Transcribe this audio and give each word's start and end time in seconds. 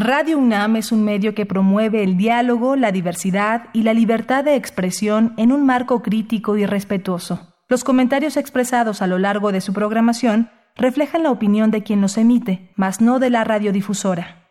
Radio 0.00 0.38
UNAM 0.38 0.76
es 0.76 0.92
un 0.92 1.02
medio 1.02 1.34
que 1.34 1.44
promueve 1.44 2.04
el 2.04 2.16
diálogo, 2.16 2.76
la 2.76 2.92
diversidad 2.92 3.64
y 3.72 3.82
la 3.82 3.94
libertad 3.94 4.44
de 4.44 4.54
expresión 4.54 5.34
en 5.36 5.50
un 5.50 5.66
marco 5.66 6.02
crítico 6.02 6.56
y 6.56 6.64
respetuoso. 6.66 7.56
Los 7.68 7.82
comentarios 7.82 8.36
expresados 8.36 9.02
a 9.02 9.08
lo 9.08 9.18
largo 9.18 9.50
de 9.50 9.60
su 9.60 9.72
programación 9.72 10.52
reflejan 10.76 11.24
la 11.24 11.32
opinión 11.32 11.72
de 11.72 11.82
quien 11.82 12.00
los 12.00 12.16
emite, 12.16 12.70
mas 12.76 13.00
no 13.00 13.18
de 13.18 13.30
la 13.30 13.42
radiodifusora. 13.42 14.46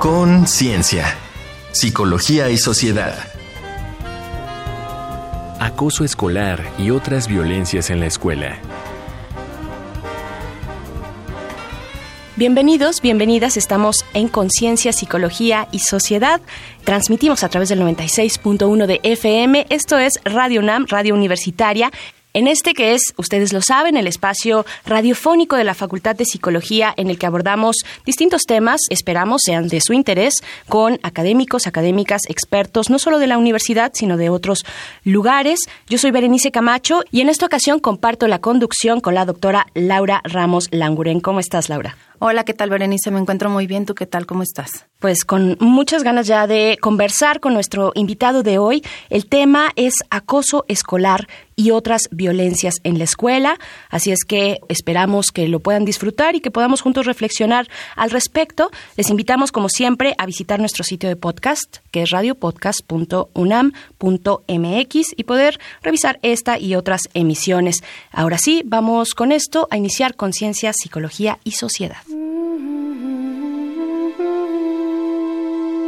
Conciencia, 0.00 1.04
psicología 1.70 2.50
y 2.50 2.58
sociedad. 2.58 3.14
Acoso 5.60 6.02
escolar 6.02 6.64
y 6.78 6.90
otras 6.90 7.28
violencias 7.28 7.90
en 7.90 8.00
la 8.00 8.06
escuela. 8.06 8.58
Bienvenidos, 12.38 13.00
bienvenidas. 13.00 13.56
Estamos 13.56 14.04
en 14.14 14.28
Conciencia, 14.28 14.92
Psicología 14.92 15.66
y 15.72 15.80
Sociedad. 15.80 16.40
Transmitimos 16.84 17.42
a 17.42 17.48
través 17.48 17.68
del 17.68 17.80
96.1 17.80 18.86
de 18.86 19.00
FM. 19.02 19.66
Esto 19.70 19.98
es 19.98 20.20
Radio 20.24 20.60
UNAM, 20.60 20.86
Radio 20.86 21.16
Universitaria. 21.16 21.90
En 22.34 22.46
este 22.46 22.74
que 22.74 22.94
es, 22.94 23.12
ustedes 23.16 23.52
lo 23.52 23.60
saben, 23.60 23.96
el 23.96 24.06
espacio 24.06 24.64
radiofónico 24.86 25.56
de 25.56 25.64
la 25.64 25.74
Facultad 25.74 26.14
de 26.14 26.26
Psicología 26.26 26.94
en 26.96 27.10
el 27.10 27.18
que 27.18 27.26
abordamos 27.26 27.74
distintos 28.06 28.42
temas, 28.42 28.82
esperamos 28.88 29.42
sean 29.44 29.66
de 29.66 29.80
su 29.80 29.92
interés, 29.92 30.34
con 30.68 31.00
académicos, 31.02 31.66
académicas, 31.66 32.22
expertos, 32.28 32.88
no 32.88 33.00
solo 33.00 33.18
de 33.18 33.26
la 33.26 33.38
universidad, 33.38 33.90
sino 33.94 34.16
de 34.16 34.30
otros 34.30 34.64
lugares. 35.02 35.58
Yo 35.88 35.98
soy 35.98 36.12
Berenice 36.12 36.52
Camacho 36.52 37.02
y 37.10 37.20
en 37.20 37.30
esta 37.30 37.46
ocasión 37.46 37.80
comparto 37.80 38.28
la 38.28 38.38
conducción 38.38 39.00
con 39.00 39.16
la 39.16 39.24
doctora 39.24 39.66
Laura 39.74 40.20
Ramos 40.22 40.68
Languren. 40.70 41.18
¿Cómo 41.18 41.40
estás, 41.40 41.68
Laura? 41.68 41.96
Hola, 42.20 42.44
¿qué 42.44 42.52
tal, 42.52 42.68
Berenice? 42.68 43.12
Me 43.12 43.20
encuentro 43.20 43.48
muy 43.48 43.68
bien. 43.68 43.86
¿Tú 43.86 43.94
qué 43.94 44.04
tal? 44.04 44.26
¿Cómo 44.26 44.42
estás? 44.42 44.86
Pues 44.98 45.24
con 45.24 45.56
muchas 45.60 46.02
ganas 46.02 46.26
ya 46.26 46.48
de 46.48 46.76
conversar 46.80 47.38
con 47.38 47.54
nuestro 47.54 47.92
invitado 47.94 48.42
de 48.42 48.58
hoy. 48.58 48.82
El 49.08 49.26
tema 49.26 49.70
es 49.76 49.94
acoso 50.10 50.64
escolar 50.66 51.28
y 51.54 51.70
otras 51.70 52.08
violencias 52.10 52.74
en 52.82 52.98
la 52.98 53.04
escuela. 53.04 53.56
Así 53.90 54.10
es 54.10 54.24
que 54.26 54.58
esperamos 54.68 55.26
que 55.32 55.46
lo 55.46 55.60
puedan 55.60 55.84
disfrutar 55.84 56.34
y 56.34 56.40
que 56.40 56.50
podamos 56.50 56.80
juntos 56.80 57.06
reflexionar 57.06 57.68
al 57.94 58.10
respecto. 58.10 58.72
Les 58.96 59.10
invitamos, 59.10 59.52
como 59.52 59.68
siempre, 59.68 60.16
a 60.18 60.26
visitar 60.26 60.58
nuestro 60.58 60.82
sitio 60.82 61.08
de 61.08 61.14
podcast, 61.14 61.76
que 61.92 62.02
es 62.02 62.10
radiopodcast.unam.mx 62.10 65.06
y 65.16 65.24
poder 65.24 65.60
revisar 65.82 66.18
esta 66.22 66.58
y 66.58 66.74
otras 66.74 67.02
emisiones. 67.14 67.84
Ahora 68.10 68.38
sí, 68.38 68.62
vamos 68.64 69.14
con 69.14 69.30
esto 69.30 69.68
a 69.70 69.76
iniciar 69.76 70.16
Conciencia, 70.16 70.72
Psicología 70.72 71.38
y 71.44 71.52
Sociedad. 71.52 72.07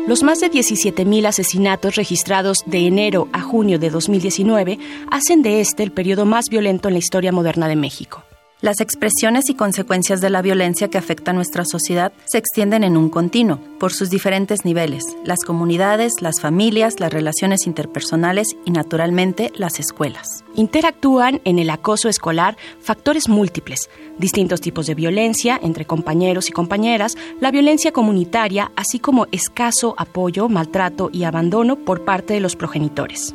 Los 0.06 0.22
más 0.22 0.40
de 0.40 0.50
17.000 0.50 1.26
asesinatos 1.26 1.94
registrados 1.94 2.58
de 2.66 2.86
enero 2.86 3.28
a 3.32 3.40
junio 3.40 3.78
de 3.78 3.88
2019 3.88 4.78
hacen 5.10 5.40
de 5.40 5.60
este 5.60 5.82
el 5.82 5.92
periodo 5.92 6.26
más 6.26 6.50
violento 6.50 6.88
en 6.88 6.94
la 6.94 6.98
historia 6.98 7.32
moderna 7.32 7.68
de 7.68 7.76
México. 7.76 8.22
Las 8.62 8.82
expresiones 8.82 9.48
y 9.48 9.54
consecuencias 9.54 10.20
de 10.20 10.28
la 10.28 10.42
violencia 10.42 10.88
que 10.88 10.98
afecta 10.98 11.30
a 11.30 11.34
nuestra 11.34 11.64
sociedad 11.64 12.12
se 12.26 12.36
extienden 12.36 12.84
en 12.84 12.98
un 12.98 13.08
continuo, 13.08 13.58
por 13.78 13.94
sus 13.94 14.10
diferentes 14.10 14.66
niveles, 14.66 15.02
las 15.24 15.44
comunidades, 15.46 16.12
las 16.20 16.42
familias, 16.42 17.00
las 17.00 17.10
relaciones 17.10 17.66
interpersonales 17.66 18.48
y, 18.66 18.70
naturalmente, 18.70 19.50
las 19.56 19.80
escuelas. 19.80 20.44
Interactúan 20.56 21.40
en 21.44 21.58
el 21.58 21.70
acoso 21.70 22.10
escolar 22.10 22.58
factores 22.82 23.30
múltiples, 23.30 23.88
distintos 24.18 24.60
tipos 24.60 24.86
de 24.86 24.94
violencia 24.94 25.58
entre 25.62 25.86
compañeros 25.86 26.50
y 26.50 26.52
compañeras, 26.52 27.16
la 27.40 27.50
violencia 27.50 27.92
comunitaria, 27.92 28.72
así 28.76 28.98
como 28.98 29.26
escaso 29.32 29.94
apoyo, 29.96 30.50
maltrato 30.50 31.08
y 31.10 31.24
abandono 31.24 31.76
por 31.76 32.04
parte 32.04 32.34
de 32.34 32.40
los 32.40 32.56
progenitores. 32.56 33.34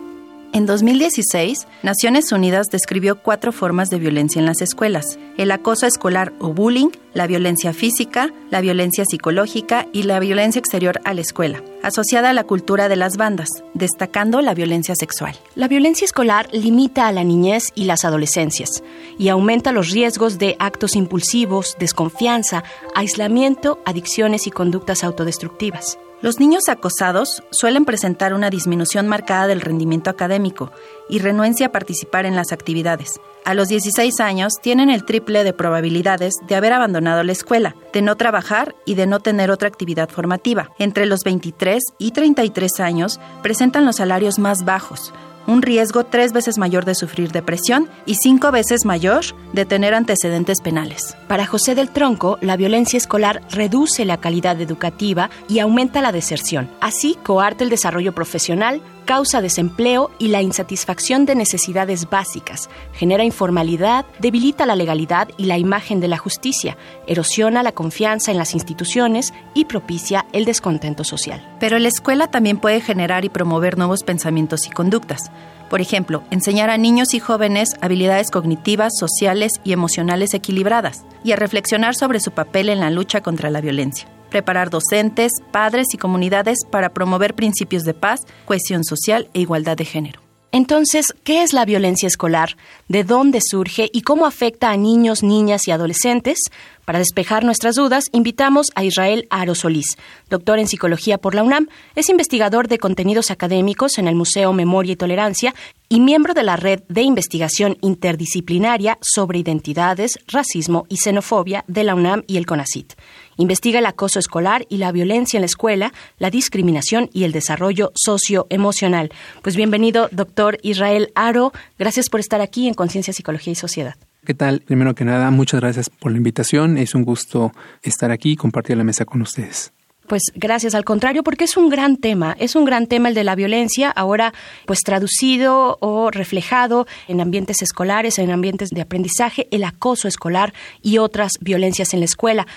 En 0.53 0.65
2016, 0.65 1.67
Naciones 1.83 2.31
Unidas 2.31 2.67
describió 2.69 3.21
cuatro 3.21 3.51
formas 3.51 3.89
de 3.89 3.99
violencia 3.99 4.39
en 4.39 4.45
las 4.45 4.61
escuelas. 4.61 5.19
El 5.37 5.51
acoso 5.51 5.85
escolar 5.85 6.31
o 6.39 6.53
bullying, 6.53 6.89
la 7.13 7.27
violencia 7.27 7.73
física, 7.73 8.29
la 8.51 8.61
violencia 8.61 9.03
psicológica 9.05 9.87
y 9.91 10.03
la 10.03 10.19
violencia 10.19 10.59
exterior 10.59 11.01
a 11.03 11.13
la 11.13 11.21
escuela, 11.21 11.61
asociada 11.83 12.29
a 12.29 12.33
la 12.33 12.45
cultura 12.45 12.87
de 12.87 12.95
las 12.95 13.17
bandas, 13.17 13.49
destacando 13.73 14.41
la 14.41 14.53
violencia 14.53 14.95
sexual. 14.95 15.35
La 15.55 15.67
violencia 15.67 16.05
escolar 16.05 16.47
limita 16.53 17.07
a 17.07 17.11
la 17.11 17.23
niñez 17.23 17.71
y 17.75 17.83
las 17.83 18.05
adolescencias 18.05 18.81
y 19.17 19.27
aumenta 19.29 19.73
los 19.73 19.91
riesgos 19.91 20.37
de 20.37 20.55
actos 20.59 20.95
impulsivos, 20.95 21.75
desconfianza, 21.79 22.63
aislamiento, 22.95 23.79
adicciones 23.85 24.47
y 24.47 24.51
conductas 24.51 25.03
autodestructivas. 25.03 25.97
Los 26.21 26.39
niños 26.39 26.69
acosados 26.69 27.43
suelen 27.51 27.85
presentar 27.85 28.33
una 28.33 28.49
disminución 28.49 29.07
marcada 29.07 29.47
del 29.47 29.61
rendimiento 29.61 30.09
académico 30.09 30.71
y 31.09 31.19
renuencia 31.19 31.67
a 31.67 31.71
participar 31.71 32.25
en 32.25 32.35
las 32.35 32.51
actividades. 32.51 33.19
A 33.43 33.53
los 33.53 33.67
16 33.67 34.19
años 34.21 34.53
tienen 34.61 34.89
el 34.89 35.05
triple 35.05 35.43
de 35.43 35.53
probabilidades 35.53 36.35
de 36.47 36.55
haber 36.55 36.73
abandonado 36.73 37.21
la 37.23 37.33
escuela, 37.33 37.75
de 37.93 38.01
no 38.01 38.15
trabajar 38.15 38.75
y 38.85 38.95
de 38.95 39.07
no 39.07 39.19
tener 39.19 39.51
otra 39.51 39.67
actividad 39.67 40.09
formativa. 40.09 40.71
Entre 40.79 41.05
los 41.05 41.19
23 41.23 41.83
y 41.99 42.11
33 42.11 42.79
años 42.79 43.19
presentan 43.43 43.85
los 43.85 43.97
salarios 43.97 44.39
más 44.39 44.63
bajos, 44.65 45.13
un 45.47 45.61
riesgo 45.61 46.03
tres 46.03 46.33
veces 46.33 46.57
mayor 46.57 46.85
de 46.85 46.95
sufrir 46.95 47.31
depresión 47.31 47.89
y 48.05 48.15
cinco 48.15 48.51
veces 48.51 48.85
mayor 48.85 49.23
de 49.53 49.65
tener 49.65 49.93
antecedentes 49.93 50.61
penales. 50.61 51.15
Para 51.27 51.45
José 51.45 51.75
del 51.75 51.89
Tronco, 51.89 52.37
la 52.41 52.57
violencia 52.57 52.97
escolar 52.97 53.41
reduce 53.51 54.05
la 54.05 54.17
calidad 54.17 54.59
educativa 54.59 55.29
y 55.47 55.59
aumenta 55.59 56.01
la 56.01 56.11
deserción. 56.11 56.69
Así, 56.81 57.17
coarte 57.23 57.63
el 57.63 57.69
desarrollo 57.69 58.13
profesional, 58.13 58.81
causa 59.05 59.41
desempleo 59.41 60.11
y 60.19 60.27
la 60.27 60.41
insatisfacción 60.41 61.25
de 61.25 61.35
necesidades 61.35 62.09
básicas, 62.09 62.69
genera 62.93 63.23
informalidad, 63.23 64.05
debilita 64.19 64.65
la 64.65 64.75
legalidad 64.75 65.29
y 65.37 65.45
la 65.45 65.57
imagen 65.57 65.99
de 65.99 66.07
la 66.07 66.17
justicia, 66.17 66.77
erosiona 67.07 67.63
la 67.63 67.71
confianza 67.71 68.31
en 68.31 68.37
las 68.37 68.53
instituciones 68.53 69.33
y 69.53 69.65
propicia 69.65 70.25
el 70.33 70.45
descontento 70.45 71.03
social. 71.03 71.55
Pero 71.59 71.79
la 71.79 71.87
escuela 71.87 72.27
también 72.29 72.57
puede 72.57 72.81
generar 72.81 73.23
y 73.23 73.29
promover 73.29 73.77
nuevos 73.77 74.03
pensamientos 74.03 74.67
y 74.67 74.71
conductas. 74.71 75.31
Por 75.69 75.81
ejemplo, 75.81 76.23
enseñar 76.29 76.69
a 76.69 76.77
niños 76.77 77.13
y 77.13 77.19
jóvenes 77.19 77.69
habilidades 77.81 78.29
cognitivas, 78.29 78.93
sociales 78.97 79.53
y 79.63 79.73
emocionales 79.73 80.33
equilibradas, 80.33 81.05
y 81.23 81.31
a 81.31 81.35
reflexionar 81.35 81.95
sobre 81.95 82.19
su 82.19 82.31
papel 82.31 82.69
en 82.69 82.79
la 82.79 82.89
lucha 82.89 83.21
contra 83.21 83.49
la 83.49 83.61
violencia 83.61 84.07
preparar 84.35 84.69
docentes, 84.69 85.31
padres 85.53 85.93
y 85.93 85.97
comunidades 85.97 86.65
para 86.69 86.89
promover 86.89 87.35
principios 87.35 87.83
de 87.83 87.93
paz, 87.93 88.19
cohesión 88.43 88.83
social 88.83 89.29
e 89.33 89.39
igualdad 89.39 89.77
de 89.77 89.85
género. 89.85 90.19
Entonces, 90.51 91.13
¿qué 91.23 91.41
es 91.41 91.53
la 91.53 91.63
violencia 91.63 92.07
escolar? 92.07 92.57
¿De 92.89 93.05
dónde 93.05 93.39
surge 93.41 93.89
y 93.93 94.01
cómo 94.01 94.25
afecta 94.25 94.71
a 94.71 94.75
niños, 94.75 95.23
niñas 95.23 95.69
y 95.69 95.71
adolescentes? 95.71 96.39
Para 96.85 96.99
despejar 96.99 97.43
nuestras 97.43 97.75
dudas, 97.75 98.05
invitamos 98.11 98.67
a 98.75 98.83
Israel 98.83 99.25
Aro 99.31 99.55
Solís, 99.55 99.97
doctor 100.29 100.59
en 100.59 100.67
psicología 100.67 101.17
por 101.17 101.33
la 101.33 101.41
UNAM, 101.41 101.67
es 101.95 102.09
investigador 102.09 102.67
de 102.67 102.77
contenidos 102.77 103.31
académicos 103.31 103.97
en 103.97 104.07
el 104.07 104.13
Museo 104.13 104.53
Memoria 104.53 104.93
y 104.93 104.95
Tolerancia 104.95 105.55
y 105.89 105.99
miembro 105.99 106.35
de 106.35 106.43
la 106.43 106.57
Red 106.57 106.83
de 106.87 107.01
Investigación 107.01 107.77
Interdisciplinaria 107.81 108.99
sobre 109.01 109.39
Identidades, 109.39 110.19
Racismo 110.27 110.85
y 110.87 110.97
Xenofobia 110.97 111.65
de 111.67 111.83
la 111.83 111.95
UNAM 111.95 112.23
y 112.27 112.37
el 112.37 112.45
CONACIT. 112.45 112.93
Investiga 113.37 113.79
el 113.79 113.85
acoso 113.87 114.19
escolar 114.19 114.67
y 114.69 114.77
la 114.77 114.91
violencia 114.91 115.37
en 115.37 115.41
la 115.41 115.47
escuela, 115.47 115.91
la 116.19 116.29
discriminación 116.29 117.09
y 117.13 117.23
el 117.23 117.31
desarrollo 117.31 117.91
socioemocional. 117.95 119.11
Pues 119.41 119.55
bienvenido, 119.55 120.07
doctor 120.11 120.59
Israel 120.61 121.11
Aro. 121.15 121.51
Gracias 121.79 122.09
por 122.09 122.19
estar 122.19 122.41
aquí 122.41 122.67
en 122.67 122.75
Conciencia, 122.75 123.11
Psicología 123.11 123.53
y 123.53 123.55
Sociedad. 123.55 123.95
¿Qué 124.25 124.33
tal? 124.33 124.61
Primero 124.61 124.95
que 124.95 125.05
nada, 125.05 125.29
muchas 125.29 125.61
gracias 125.61 125.89
por 125.89 126.11
la 126.11 126.17
invitación. 126.17 126.79
Es 126.79 126.95
un 126.95 127.03
gusto 127.03 127.51
estar 127.83 128.09
aquí 128.09 128.31
y 128.31 128.35
compartir 128.35 128.75
la 128.75 128.83
mesa 128.83 129.05
con 129.05 129.21
ustedes. 129.21 129.71
Pues 130.07 130.23
gracias, 130.33 130.73
al 130.73 130.83
contrario, 130.83 131.23
porque 131.23 131.43
es 131.43 131.57
un 131.57 131.69
gran 131.69 131.97
tema, 131.97 132.35
es 132.39 132.55
un 132.55 132.65
gran 132.65 132.87
tema 132.87 133.09
el 133.09 133.15
de 133.15 133.23
la 133.23 133.35
violencia, 133.35 133.89
ahora 133.89 134.33
pues 134.65 134.79
traducido 134.81 135.77
o 135.79 136.09
reflejado 136.09 136.87
en 137.07 137.21
ambientes 137.21 137.61
escolares, 137.61 138.17
en 138.17 138.31
ambientes 138.31 138.69
de 138.69 138.81
aprendizaje, 138.81 139.47
el 139.51 139.63
acoso 139.63 140.07
escolar 140.07 140.53
y 140.81 140.97
otras 140.97 141.33
violencias 141.39 141.93
en 141.93 141.99
la 141.99 142.05
escuela. 142.05 142.47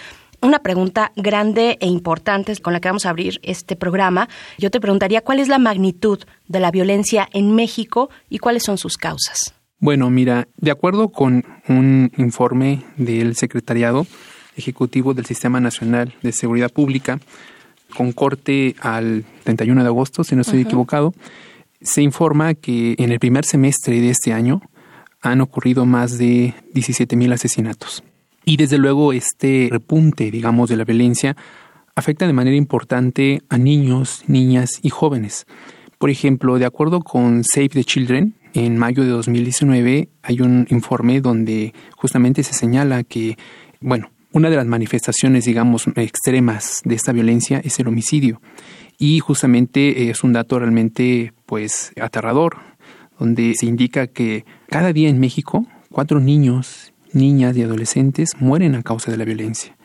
Una 0.40 0.60
pregunta 0.60 1.12
grande 1.16 1.76
e 1.80 1.86
importante 1.86 2.56
con 2.56 2.72
la 2.72 2.80
que 2.80 2.88
vamos 2.88 3.04
a 3.04 3.10
abrir 3.10 3.40
este 3.42 3.76
programa. 3.76 4.28
Yo 4.56 4.70
te 4.70 4.80
preguntaría 4.80 5.22
cuál 5.22 5.38
es 5.38 5.48
la 5.48 5.58
magnitud 5.58 6.20
de 6.46 6.60
la 6.60 6.70
violencia 6.70 7.28
en 7.32 7.54
México 7.54 8.08
y 8.30 8.38
cuáles 8.38 8.62
son 8.62 8.78
sus 8.78 8.96
causas. 8.96 9.57
Bueno, 9.80 10.10
mira, 10.10 10.48
de 10.56 10.72
acuerdo 10.72 11.10
con 11.10 11.44
un 11.68 12.10
informe 12.16 12.82
del 12.96 13.36
Secretariado 13.36 14.08
Ejecutivo 14.56 15.14
del 15.14 15.24
Sistema 15.24 15.60
Nacional 15.60 16.14
de 16.20 16.32
Seguridad 16.32 16.72
Pública, 16.72 17.20
con 17.96 18.10
corte 18.10 18.74
al 18.80 19.24
31 19.44 19.82
de 19.82 19.86
agosto, 19.86 20.24
si 20.24 20.34
no 20.34 20.42
estoy 20.42 20.62
equivocado, 20.62 21.14
se 21.80 22.02
informa 22.02 22.54
que 22.54 22.96
en 22.98 23.12
el 23.12 23.20
primer 23.20 23.44
semestre 23.44 24.00
de 24.00 24.10
este 24.10 24.32
año 24.32 24.62
han 25.20 25.40
ocurrido 25.40 25.86
más 25.86 26.18
de 26.18 26.54
17 26.74 27.14
mil 27.14 27.32
asesinatos. 27.32 28.02
Y 28.44 28.56
desde 28.56 28.78
luego 28.78 29.12
este 29.12 29.68
repunte, 29.70 30.32
digamos, 30.32 30.68
de 30.68 30.76
la 30.76 30.84
violencia 30.84 31.36
afecta 31.94 32.26
de 32.26 32.32
manera 32.32 32.56
importante 32.56 33.42
a 33.48 33.58
niños, 33.58 34.24
niñas 34.26 34.80
y 34.82 34.90
jóvenes. 34.90 35.46
Por 35.98 36.10
ejemplo, 36.10 36.58
de 36.58 36.66
acuerdo 36.66 37.00
con 37.00 37.44
Save 37.44 37.68
the 37.68 37.84
Children, 37.84 38.34
en 38.58 38.76
mayo 38.76 39.04
de 39.04 39.10
2019 39.10 40.08
hay 40.22 40.40
un 40.40 40.66
informe 40.70 41.20
donde 41.20 41.74
justamente 41.96 42.42
se 42.42 42.54
señala 42.54 43.04
que, 43.04 43.38
bueno, 43.80 44.10
una 44.32 44.50
de 44.50 44.56
las 44.56 44.66
manifestaciones, 44.66 45.44
digamos, 45.44 45.86
extremas 45.94 46.82
de 46.84 46.94
esta 46.96 47.12
violencia 47.12 47.60
es 47.64 47.78
el 47.78 47.88
homicidio. 47.88 48.40
Y 48.98 49.20
justamente 49.20 50.10
es 50.10 50.24
un 50.24 50.32
dato 50.32 50.58
realmente, 50.58 51.32
pues, 51.46 51.92
aterrador, 52.00 52.56
donde 53.18 53.54
se 53.54 53.66
indica 53.66 54.08
que 54.08 54.44
cada 54.68 54.92
día 54.92 55.08
en 55.08 55.20
México, 55.20 55.66
cuatro 55.90 56.20
niños, 56.20 56.92
niñas 57.12 57.56
y 57.56 57.62
adolescentes 57.62 58.30
mueren 58.40 58.74
a 58.74 58.82
causa 58.82 59.10
de 59.10 59.16
la 59.18 59.24
violencia. 59.24 59.76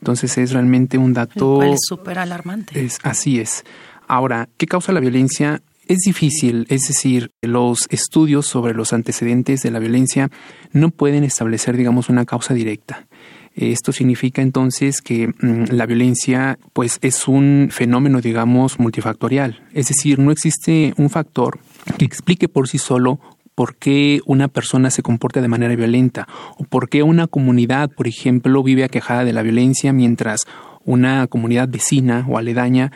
Entonces 0.00 0.38
es 0.38 0.52
realmente 0.52 0.96
un 0.96 1.12
dato... 1.12 1.62
Es 1.62 1.80
súper 1.86 2.18
alarmante. 2.18 2.84
Es, 2.84 2.98
así 3.02 3.40
es. 3.40 3.64
Ahora, 4.06 4.48
¿qué 4.56 4.66
causa 4.66 4.92
la 4.92 5.00
violencia? 5.00 5.62
Es 5.88 5.98
difícil, 5.98 6.66
es 6.68 6.82
decir, 6.82 7.32
los 7.42 7.86
estudios 7.90 8.46
sobre 8.46 8.74
los 8.74 8.92
antecedentes 8.92 9.62
de 9.62 9.70
la 9.70 9.78
violencia 9.78 10.30
no 10.72 10.90
pueden 10.90 11.24
establecer, 11.24 11.76
digamos, 11.76 12.08
una 12.08 12.24
causa 12.24 12.54
directa. 12.54 13.06
Esto 13.54 13.92
significa 13.92 14.40
entonces 14.40 15.02
que 15.02 15.28
mm, 15.28 15.72
la 15.72 15.84
violencia 15.86 16.58
pues 16.72 16.98
es 17.02 17.28
un 17.28 17.68
fenómeno 17.70 18.22
digamos 18.22 18.78
multifactorial, 18.78 19.62
es 19.74 19.88
decir, 19.88 20.18
no 20.18 20.30
existe 20.30 20.94
un 20.96 21.10
factor 21.10 21.58
que 21.98 22.06
explique 22.06 22.48
por 22.48 22.68
sí 22.68 22.78
solo 22.78 23.20
por 23.54 23.76
qué 23.76 24.20
una 24.24 24.48
persona 24.48 24.90
se 24.90 25.02
comporta 25.02 25.42
de 25.42 25.48
manera 25.48 25.76
violenta 25.76 26.26
o 26.56 26.64
por 26.64 26.88
qué 26.88 27.02
una 27.02 27.26
comunidad, 27.26 27.90
por 27.90 28.08
ejemplo, 28.08 28.62
vive 28.62 28.84
aquejada 28.84 29.24
de 29.24 29.34
la 29.34 29.42
violencia 29.42 29.92
mientras 29.92 30.46
una 30.84 31.26
comunidad 31.26 31.68
vecina 31.68 32.24
o 32.28 32.38
aledaña 32.38 32.90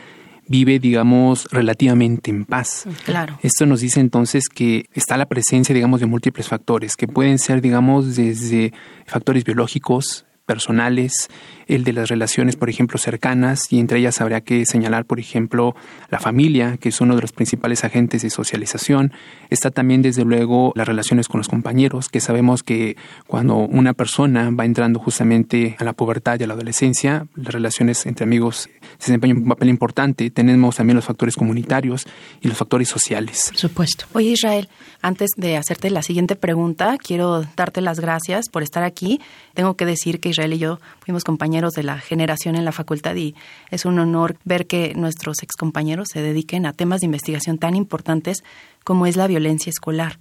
vive, 0.48 0.78
digamos, 0.78 1.48
relativamente 1.50 2.31
en 2.31 2.44
paz. 2.44 2.84
Claro. 3.04 3.38
Esto 3.43 3.66
nos 3.66 3.81
dice 3.81 4.00
entonces 4.00 4.48
que 4.48 4.87
está 4.94 5.16
la 5.16 5.26
presencia, 5.26 5.75
digamos, 5.75 6.00
de 6.00 6.06
múltiples 6.06 6.48
factores, 6.48 6.96
que 6.96 7.08
pueden 7.08 7.38
ser, 7.38 7.60
digamos, 7.60 8.16
desde 8.16 8.72
factores 9.06 9.44
biológicos, 9.44 10.25
personales, 10.46 11.28
el 11.66 11.84
de 11.84 11.93
las 11.93 12.08
relaciones, 12.08 12.56
por 12.56 12.70
ejemplo, 12.70 12.98
cercanas, 12.98 13.72
y 13.72 13.81
entre 13.81 13.98
ellas 13.98 14.20
habría 14.20 14.40
que 14.40 14.64
señalar, 14.64 15.04
por 15.04 15.19
ejemplo, 15.19 15.75
la 16.08 16.20
familia, 16.20 16.76
que 16.78 16.90
es 16.90 17.00
uno 17.00 17.16
de 17.16 17.22
los 17.22 17.32
principales 17.32 17.84
agentes 17.84 18.22
de 18.22 18.31
socialización. 18.31 19.12
Está 19.50 19.70
también, 19.70 20.02
desde 20.02 20.25
luego, 20.25 20.72
las 20.76 20.87
relaciones 20.87 21.28
con 21.28 21.38
los 21.38 21.48
compañeros, 21.48 22.08
que 22.08 22.20
sabemos 22.20 22.62
que 22.62 22.96
cuando 23.26 23.56
una 23.56 23.93
persona 23.93 24.50
va 24.50 24.64
entrando 24.64 25.00
justamente 25.00 25.76
a 25.78 25.84
la 25.84 25.93
pubertad 25.93 26.38
y 26.38 26.44
a 26.44 26.46
la 26.46 26.54
adolescencia, 26.54 27.26
las 27.34 27.52
relaciones 27.52 28.06
entre 28.06 28.25
amigos 28.25 28.69
se 28.99 29.12
desempeñan 29.12 29.38
un 29.38 29.49
papel 29.49 29.69
importante. 29.69 30.31
Tenemos 30.31 30.76
también 30.76 30.96
los 30.96 31.04
factores 31.04 31.34
comunitarios 31.34 32.06
y 32.40 32.49
los 32.49 32.56
factores 32.56 32.88
sociales. 32.88 33.46
Por 33.49 33.58
supuesto. 33.58 34.06
Oye, 34.12 34.31
Israel, 34.31 34.69
antes 35.02 35.31
de 35.37 35.56
hacerte 35.56 35.90
la 35.90 36.02
siguiente 36.02 36.37
pregunta, 36.37 36.96
quiero 36.99 37.44
darte 37.56 37.81
las 37.81 38.00
gracias 38.00 38.49
por 38.49 38.62
estar 38.62 38.84
aquí. 38.84 39.20
Tengo 39.56 39.74
que 39.74 39.86
decir 39.86 40.20
que 40.20 40.28
Israel 40.28 40.52
y 40.52 40.58
yo 40.58 40.80
fuimos 41.00 41.24
compañeros 41.24 41.72
de 41.72 41.82
la 41.82 41.98
generación 41.98 42.56
en 42.56 42.66
la 42.66 42.72
facultad 42.72 43.16
y 43.16 43.34
es 43.70 43.86
un 43.86 43.98
honor 43.98 44.36
ver 44.44 44.66
que 44.66 44.92
nuestros 44.94 45.42
excompañeros 45.42 46.08
se 46.12 46.20
dediquen 46.20 46.66
a 46.66 46.74
temas 46.74 47.00
de 47.00 47.06
investigación 47.06 47.56
tan 47.56 47.74
importantes 47.74 48.44
como 48.84 49.06
es 49.06 49.16
la 49.16 49.26
violencia 49.26 49.70
escolar. 49.70 50.18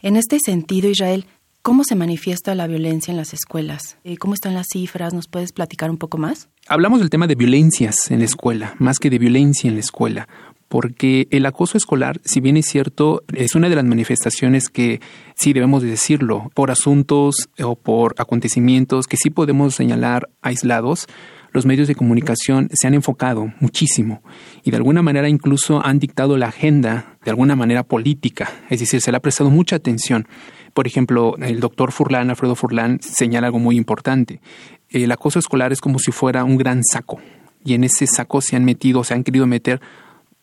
En 0.00 0.14
este 0.16 0.38
sentido, 0.38 0.88
Israel, 0.88 1.26
¿cómo 1.60 1.82
se 1.82 1.96
manifiesta 1.96 2.54
la 2.54 2.68
violencia 2.68 3.10
en 3.10 3.16
las 3.16 3.34
escuelas? 3.34 3.98
Eh, 4.04 4.16
¿Cómo 4.16 4.34
están 4.34 4.54
las 4.54 4.68
cifras? 4.72 5.12
¿Nos 5.12 5.26
puedes 5.26 5.50
platicar 5.50 5.90
un 5.90 5.98
poco 5.98 6.16
más? 6.16 6.48
Hablamos 6.68 7.00
del 7.00 7.10
tema 7.10 7.26
de 7.26 7.34
violencias 7.34 8.12
en 8.12 8.20
la 8.20 8.26
escuela, 8.26 8.76
más 8.78 9.00
que 9.00 9.10
de 9.10 9.18
violencia 9.18 9.66
en 9.66 9.74
la 9.74 9.80
escuela 9.80 10.28
porque 10.68 11.28
el 11.30 11.46
acoso 11.46 11.78
escolar, 11.78 12.20
si 12.24 12.40
bien 12.40 12.56
es 12.56 12.66
cierto, 12.66 13.24
es 13.32 13.54
una 13.54 13.68
de 13.68 13.76
las 13.76 13.84
manifestaciones 13.84 14.68
que 14.68 15.00
sí 15.34 15.52
debemos 15.52 15.82
de 15.82 15.88
decirlo, 15.88 16.50
por 16.54 16.70
asuntos 16.70 17.48
o 17.62 17.76
por 17.76 18.14
acontecimientos 18.18 19.06
que 19.06 19.16
sí 19.16 19.30
podemos 19.30 19.74
señalar 19.74 20.28
aislados, 20.42 21.06
los 21.52 21.64
medios 21.64 21.88
de 21.88 21.94
comunicación 21.94 22.68
se 22.72 22.86
han 22.86 22.94
enfocado 22.94 23.52
muchísimo 23.60 24.22
y 24.62 24.70
de 24.70 24.76
alguna 24.76 25.00
manera 25.00 25.30
incluso 25.30 25.84
han 25.84 25.98
dictado 25.98 26.36
la 26.36 26.48
agenda 26.48 27.16
de 27.24 27.30
alguna 27.30 27.56
manera 27.56 27.84
política, 27.84 28.50
es 28.68 28.80
decir, 28.80 29.00
se 29.00 29.10
le 29.10 29.16
ha 29.16 29.20
prestado 29.20 29.50
mucha 29.50 29.76
atención. 29.76 30.28
Por 30.74 30.86
ejemplo, 30.86 31.36
el 31.40 31.60
doctor 31.60 31.90
Furlan, 31.90 32.30
Alfredo 32.30 32.54
Furlan, 32.54 33.00
señala 33.00 33.46
algo 33.46 33.58
muy 33.58 33.76
importante. 33.76 34.40
El 34.90 35.10
acoso 35.10 35.38
escolar 35.38 35.72
es 35.72 35.80
como 35.80 35.98
si 35.98 36.12
fuera 36.12 36.44
un 36.44 36.58
gran 36.58 36.82
saco 36.84 37.18
y 37.64 37.74
en 37.74 37.84
ese 37.84 38.06
saco 38.06 38.40
se 38.40 38.56
han 38.56 38.64
metido, 38.64 39.02
se 39.02 39.14
han 39.14 39.24
querido 39.24 39.46
meter 39.46 39.80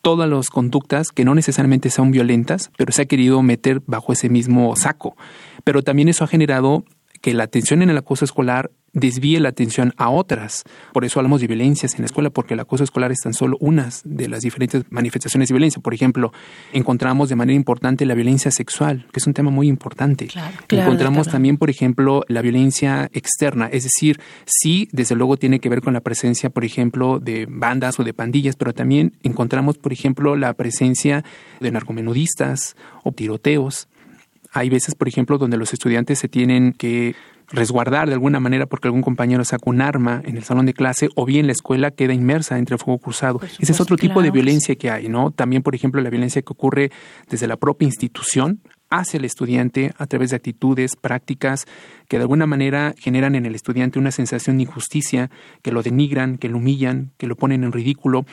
todas 0.06 0.30
las 0.30 0.50
conductas 0.50 1.08
que 1.10 1.24
no 1.24 1.34
necesariamente 1.34 1.90
son 1.90 2.12
violentas, 2.12 2.70
pero 2.76 2.92
se 2.92 3.02
ha 3.02 3.06
querido 3.06 3.42
meter 3.42 3.82
bajo 3.88 4.12
ese 4.12 4.28
mismo 4.28 4.76
saco. 4.76 5.16
Pero 5.64 5.82
también 5.82 6.08
eso 6.08 6.22
ha 6.22 6.28
generado 6.28 6.84
que 7.20 7.34
la 7.34 7.44
atención 7.44 7.82
en 7.82 7.90
el 7.90 7.98
acoso 7.98 8.24
escolar 8.24 8.70
desvíe 8.96 9.38
la 9.40 9.50
atención 9.50 9.92
a 9.98 10.08
otras. 10.08 10.64
Por 10.92 11.04
eso 11.04 11.20
hablamos 11.20 11.42
de 11.42 11.46
violencias 11.46 11.94
en 11.94 12.00
la 12.00 12.06
escuela, 12.06 12.30
porque 12.30 12.54
el 12.54 12.60
acoso 12.60 12.82
escolar 12.82 13.12
es 13.12 13.20
tan 13.20 13.34
solo 13.34 13.58
una 13.60 13.90
de 14.04 14.28
las 14.28 14.40
diferentes 14.40 14.84
manifestaciones 14.90 15.48
de 15.48 15.52
violencia. 15.52 15.82
Por 15.82 15.92
ejemplo, 15.92 16.32
encontramos 16.72 17.28
de 17.28 17.36
manera 17.36 17.54
importante 17.54 18.06
la 18.06 18.14
violencia 18.14 18.50
sexual, 18.50 19.06
que 19.12 19.20
es 19.20 19.26
un 19.26 19.34
tema 19.34 19.50
muy 19.50 19.68
importante. 19.68 20.28
encontramos 20.70 21.28
también, 21.28 21.58
por 21.58 21.68
ejemplo, 21.68 22.24
la 22.28 22.40
violencia 22.40 23.10
externa, 23.12 23.66
es 23.66 23.84
decir, 23.84 24.18
sí, 24.46 24.88
desde 24.92 25.14
luego 25.14 25.36
tiene 25.36 25.60
que 25.60 25.68
ver 25.68 25.82
con 25.82 25.92
la 25.92 26.00
presencia, 26.00 26.48
por 26.48 26.64
ejemplo, 26.64 27.20
de 27.20 27.46
bandas 27.48 28.00
o 28.00 28.04
de 28.04 28.14
pandillas, 28.14 28.56
pero 28.56 28.72
también 28.72 29.12
encontramos, 29.22 29.76
por 29.76 29.92
ejemplo, 29.92 30.36
la 30.36 30.54
presencia 30.54 31.22
de 31.60 31.70
narcomenudistas 31.70 32.76
o 33.04 33.12
tiroteos. 33.12 33.88
Hay 34.56 34.70
veces, 34.70 34.94
por 34.94 35.06
ejemplo, 35.06 35.36
donde 35.36 35.58
los 35.58 35.74
estudiantes 35.74 36.18
se 36.18 36.28
tienen 36.28 36.72
que 36.72 37.14
resguardar 37.48 38.08
de 38.08 38.14
alguna 38.14 38.40
manera 38.40 38.64
porque 38.64 38.88
algún 38.88 39.02
compañero 39.02 39.44
saca 39.44 39.68
un 39.68 39.82
arma 39.82 40.22
en 40.24 40.38
el 40.38 40.44
salón 40.44 40.64
de 40.64 40.72
clase 40.72 41.10
o 41.14 41.26
bien 41.26 41.46
la 41.46 41.52
escuela 41.52 41.90
queda 41.90 42.14
inmersa 42.14 42.58
entre 42.58 42.78
fuego 42.78 42.98
cruzado. 42.98 43.38
Ese 43.58 43.72
es 43.72 43.80
otro 43.80 43.96
tipo 43.96 44.22
de 44.22 44.30
violencia 44.30 44.74
que 44.76 44.90
hay, 44.90 45.08
¿no? 45.08 45.30
También, 45.30 45.62
por 45.62 45.74
ejemplo, 45.74 46.00
la 46.00 46.08
violencia 46.08 46.40
que 46.40 46.52
ocurre 46.52 46.90
desde 47.28 47.46
la 47.46 47.58
propia 47.58 47.84
institución 47.84 48.60
hacia 48.88 49.18
el 49.18 49.26
estudiante 49.26 49.92
a 49.98 50.06
través 50.06 50.30
de 50.30 50.36
actitudes, 50.36 50.96
prácticas 50.96 51.66
que 52.08 52.16
de 52.16 52.22
alguna 52.22 52.46
manera 52.46 52.94
generan 52.98 53.34
en 53.34 53.44
el 53.44 53.54
estudiante 53.54 53.98
una 53.98 54.10
sensación 54.10 54.56
de 54.56 54.62
injusticia, 54.62 55.30
que 55.60 55.70
lo 55.70 55.82
denigran, 55.82 56.38
que 56.38 56.48
lo 56.48 56.56
humillan, 56.56 57.10
que 57.18 57.26
lo 57.26 57.36
ponen 57.36 57.62
en 57.62 57.72
ridículo 57.72 58.24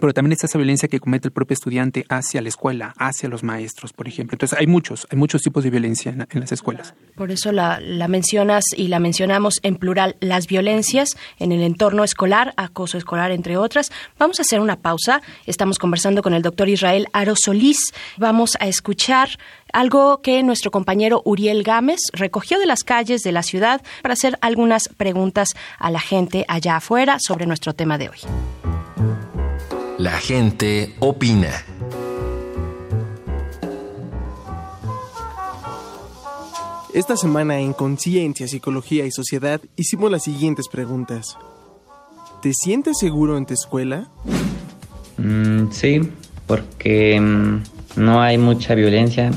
pero 0.00 0.12
también 0.12 0.32
está 0.32 0.46
esa 0.46 0.58
violencia 0.58 0.88
que 0.88 1.00
comete 1.00 1.28
el 1.28 1.32
propio 1.32 1.54
estudiante 1.54 2.04
hacia 2.08 2.42
la 2.42 2.48
escuela, 2.48 2.94
hacia 2.98 3.28
los 3.28 3.42
maestros, 3.42 3.92
por 3.92 4.08
ejemplo. 4.08 4.34
Entonces 4.34 4.58
hay 4.58 4.66
muchos, 4.66 5.06
hay 5.10 5.18
muchos 5.18 5.42
tipos 5.42 5.64
de 5.64 5.70
violencia 5.70 6.12
en, 6.12 6.40
las 6.40 6.52
escuelas. 6.52 6.94
Por 7.14 7.30
eso 7.30 7.52
la, 7.52 7.80
mencionas 8.08 8.64
y 8.76 8.88
la 8.88 8.98
mencionamos 8.98 9.60
en 9.62 9.76
plural, 9.76 10.16
las 10.20 10.46
violencias 10.46 11.16
en 11.38 11.52
el 11.52 11.62
entorno 11.62 12.04
escolar, 12.04 12.54
acoso 12.56 12.98
escolar, 12.98 13.30
entre 13.30 13.56
otras. 13.56 13.90
Vamos 14.18 14.38
a 14.38 14.42
hacer 14.42 14.60
una 14.60 14.76
pausa. 14.76 15.22
Estamos 15.46 15.78
conversando 15.78 16.22
con 16.22 16.34
el 16.34 16.42
doctor 16.42 16.68
Israel 16.68 17.08
Aro 17.12 17.34
Solís. 17.36 17.78
Vamos 18.18 18.56
a 18.60 18.66
escuchar 18.66 19.30
algo 19.72 20.22
que 20.22 20.42
nuestro 20.42 20.70
compañero 20.70 21.22
Uriel 21.24 21.62
Gámez 21.62 22.00
recogió 22.12 22.58
de 22.58 22.66
las 22.66 22.84
calles 22.84 23.22
de 23.22 23.32
la 23.32 23.42
ciudad 23.42 23.82
para 24.02 24.14
hacer 24.14 24.38
algunas 24.40 24.88
preguntas 24.88 25.48
a 25.78 25.90
la 25.90 26.00
gente 26.00 26.44
allá 26.48 26.76
afuera 26.76 27.16
sobre 27.18 27.46
nuestro 27.46 27.74
tema 27.74 27.98
de 27.98 28.08
hoy. 28.08 28.18
La 30.04 30.18
gente 30.18 30.94
opina. 30.98 31.48
Esta 36.92 37.16
semana 37.16 37.58
en 37.60 37.72
Conciencia, 37.72 38.46
Psicología 38.46 39.06
y 39.06 39.10
Sociedad 39.10 39.62
hicimos 39.76 40.10
las 40.10 40.24
siguientes 40.24 40.68
preguntas. 40.68 41.38
¿Te 42.42 42.52
sientes 42.52 42.98
seguro 42.98 43.38
en 43.38 43.46
tu 43.46 43.54
escuela? 43.54 44.10
Mm, 45.16 45.70
sí, 45.70 46.02
porque 46.46 47.18
mm, 47.18 47.62
no 47.96 48.20
hay 48.20 48.36
mucha 48.36 48.74
violencia 48.74 49.30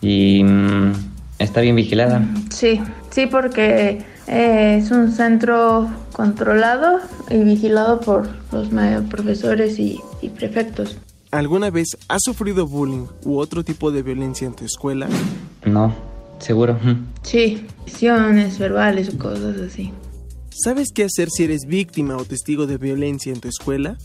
y 0.00 0.42
mm, 0.42 0.92
está 1.38 1.60
bien 1.60 1.76
vigilada. 1.76 2.26
Sí, 2.48 2.80
sí, 3.14 3.26
porque 3.26 4.04
eh, 4.26 4.78
es 4.78 4.90
un 4.90 5.12
centro 5.12 5.88
controlado 6.12 6.98
y 7.30 7.38
vigilado 7.38 8.00
por 8.00 8.28
los 8.52 8.68
profesores 9.04 9.78
y, 9.78 10.00
prefectos. 10.36 10.96
¿Alguna 11.30 11.70
vez 11.70 11.88
has 12.08 12.22
sufrido 12.22 12.66
bullying 12.66 13.06
u 13.24 13.38
otro 13.38 13.62
tipo 13.64 13.90
de 13.90 14.02
violencia 14.02 14.46
en 14.46 14.54
tu 14.54 14.64
escuela? 14.64 15.08
No, 15.64 15.94
seguro. 16.38 16.78
Sí, 17.22 17.66
acciones 17.86 18.58
verbales 18.58 19.12
o 19.14 19.18
cosas 19.18 19.60
así. 19.60 19.92
¿Sabes 20.50 20.88
qué 20.94 21.04
hacer 21.04 21.28
si 21.30 21.44
eres 21.44 21.66
víctima 21.66 22.16
o 22.16 22.24
testigo 22.24 22.66
de 22.66 22.78
violencia 22.78 23.32
en 23.32 23.40
tu 23.40 23.48
escuela? 23.48 23.96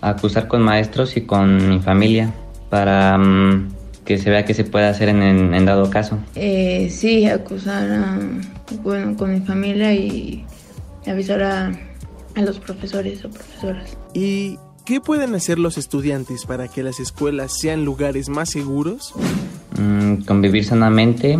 Acusar 0.00 0.48
con 0.48 0.62
maestros 0.62 1.16
y 1.16 1.22
con 1.22 1.68
mi 1.68 1.78
familia 1.80 2.32
para 2.68 3.16
mm, 3.16 3.68
que 4.04 4.18
se 4.18 4.30
vea 4.30 4.44
que 4.44 4.54
se 4.54 4.64
puede 4.64 4.86
hacer 4.86 5.08
en, 5.08 5.64
dado 5.64 5.90
caso. 5.90 6.18
Eh, 6.34 6.88
sí, 6.90 7.26
acusar 7.26 7.90
a, 7.90 8.18
bueno, 8.82 9.16
con 9.16 9.32
mi 9.32 9.40
familia 9.40 9.94
y 9.94 10.44
avisar 11.06 11.42
a, 11.42 11.72
a 12.34 12.42
los 12.42 12.58
profesores 12.58 13.24
o 13.24 13.30
profesoras. 13.30 13.96
¿Y 14.14 14.58
qué 14.84 15.00
pueden 15.00 15.34
hacer 15.34 15.58
los 15.58 15.78
estudiantes 15.78 16.46
para 16.46 16.68
que 16.68 16.82
las 16.82 17.00
escuelas 17.00 17.58
sean 17.58 17.84
lugares 17.84 18.28
más 18.28 18.50
seguros? 18.50 19.14
Mm, 19.78 20.24
convivir 20.24 20.64
sanamente 20.64 21.38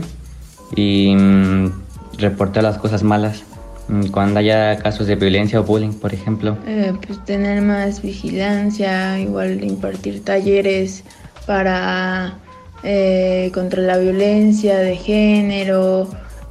y 0.77 1.15
mm, 1.15 1.73
reportar 2.19 2.63
las 2.63 2.79
cosas 2.79 3.03
malas. 3.03 3.43
Mm, 3.89 4.07
cuando 4.07 4.39
haya 4.39 4.79
casos 4.79 5.07
de 5.07 5.17
violencia 5.17 5.61
o 5.61 5.65
bullying, 5.65 5.93
por 5.93 6.15
ejemplo. 6.15 6.57
Eh, 6.67 6.93
pues 7.05 7.25
tener 7.25 7.61
más 7.63 8.03
vigilancia, 8.03 9.19
igual 9.19 9.65
impartir 9.65 10.23
talleres 10.23 11.03
para 11.47 12.35
eh, 12.83 13.51
contra 13.53 13.83
la 13.83 13.99
violencia 13.99 14.79
de 14.79 14.97
género, 14.97 16.09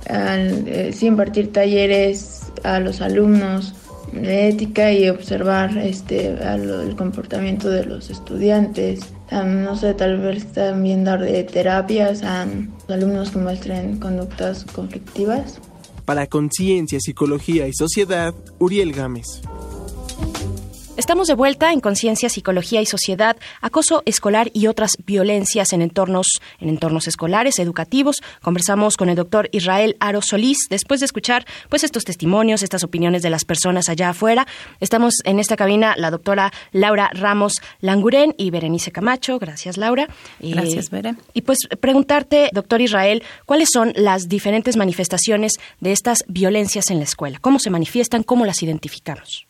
eh, 0.08 0.92
sí 0.94 1.08
impartir 1.08 1.52
talleres 1.52 2.52
a 2.64 2.80
los 2.80 3.02
alumnos 3.02 3.74
de 4.12 4.50
ética 4.50 4.92
y 4.92 5.08
observar 5.10 5.78
este 5.78 6.30
el 6.30 6.96
comportamiento 6.96 7.70
de 7.70 7.86
los 7.86 8.10
estudiantes. 8.10 9.02
no 9.32 9.76
sé, 9.76 9.94
tal 9.94 10.20
vez 10.20 10.52
también 10.54 11.04
dar 11.04 11.22
de 11.22 11.44
terapias 11.44 12.24
a 12.24 12.46
los 12.46 12.90
alumnos 12.90 13.32
que 13.32 13.38
muestren 13.38 14.00
conductas 14.00 14.66
conflictivas. 14.66 15.60
Para 16.06 16.26
Conciencia, 16.26 17.00
Psicología 17.00 17.68
y 17.68 17.74
Sociedad, 17.74 18.34
Uriel 18.58 18.94
Gámez. 18.94 19.42
Estamos 21.00 21.30
de 21.30 21.34
vuelta 21.34 21.72
en 21.72 21.80
Conciencia, 21.80 22.28
Psicología 22.28 22.82
y 22.82 22.86
Sociedad, 22.86 23.38
acoso 23.62 24.04
escolar 24.06 24.52
y 24.54 24.68
otras 24.68 24.98
violencias 25.06 25.72
en 25.72 25.82
entornos, 25.82 26.28
en 26.60 26.68
entornos 26.68 27.08
escolares, 27.08 27.58
educativos. 27.58 28.18
Conversamos 28.42 28.98
con 28.98 29.08
el 29.08 29.16
doctor 29.16 29.48
Israel 29.54 29.96
Aro 30.02 30.22
Solís 30.22 30.58
después 30.70 31.00
de 31.00 31.06
escuchar 31.06 31.46
pues 31.70 31.86
estos 31.86 32.04
testimonios, 32.04 32.64
estas 32.64 32.84
opiniones 32.84 33.22
de 33.22 33.30
las 33.30 33.46
personas 33.46 33.88
allá 33.88 34.10
afuera. 34.10 34.46
Estamos 34.82 35.14
en 35.24 35.40
esta 35.40 35.56
cabina 35.56 35.96
la 35.96 36.12
doctora 36.12 36.52
Laura 36.74 37.10
Ramos 37.14 37.62
Languren 37.80 38.36
y 38.38 38.52
Berenice 38.52 38.92
Camacho. 38.92 39.40
Gracias, 39.40 39.78
Laura. 39.78 40.10
Gracias, 40.42 40.90
Beren. 40.90 41.18
Y 41.34 41.44
pues 41.44 41.60
preguntarte, 41.80 42.50
doctor 42.52 42.82
Israel, 42.82 43.24
¿cuáles 43.46 43.70
son 43.72 43.94
las 43.96 44.28
diferentes 44.28 44.76
manifestaciones 44.76 45.54
de 45.80 45.94
estas 45.94 46.26
violencias 46.28 46.90
en 46.92 46.98
la 46.98 47.06
escuela? 47.06 47.40
¿Cómo 47.40 47.58
se 47.58 47.70
manifiestan? 47.70 48.24
¿Cómo 48.24 48.46
las 48.46 48.62
identificamos? 48.64 49.49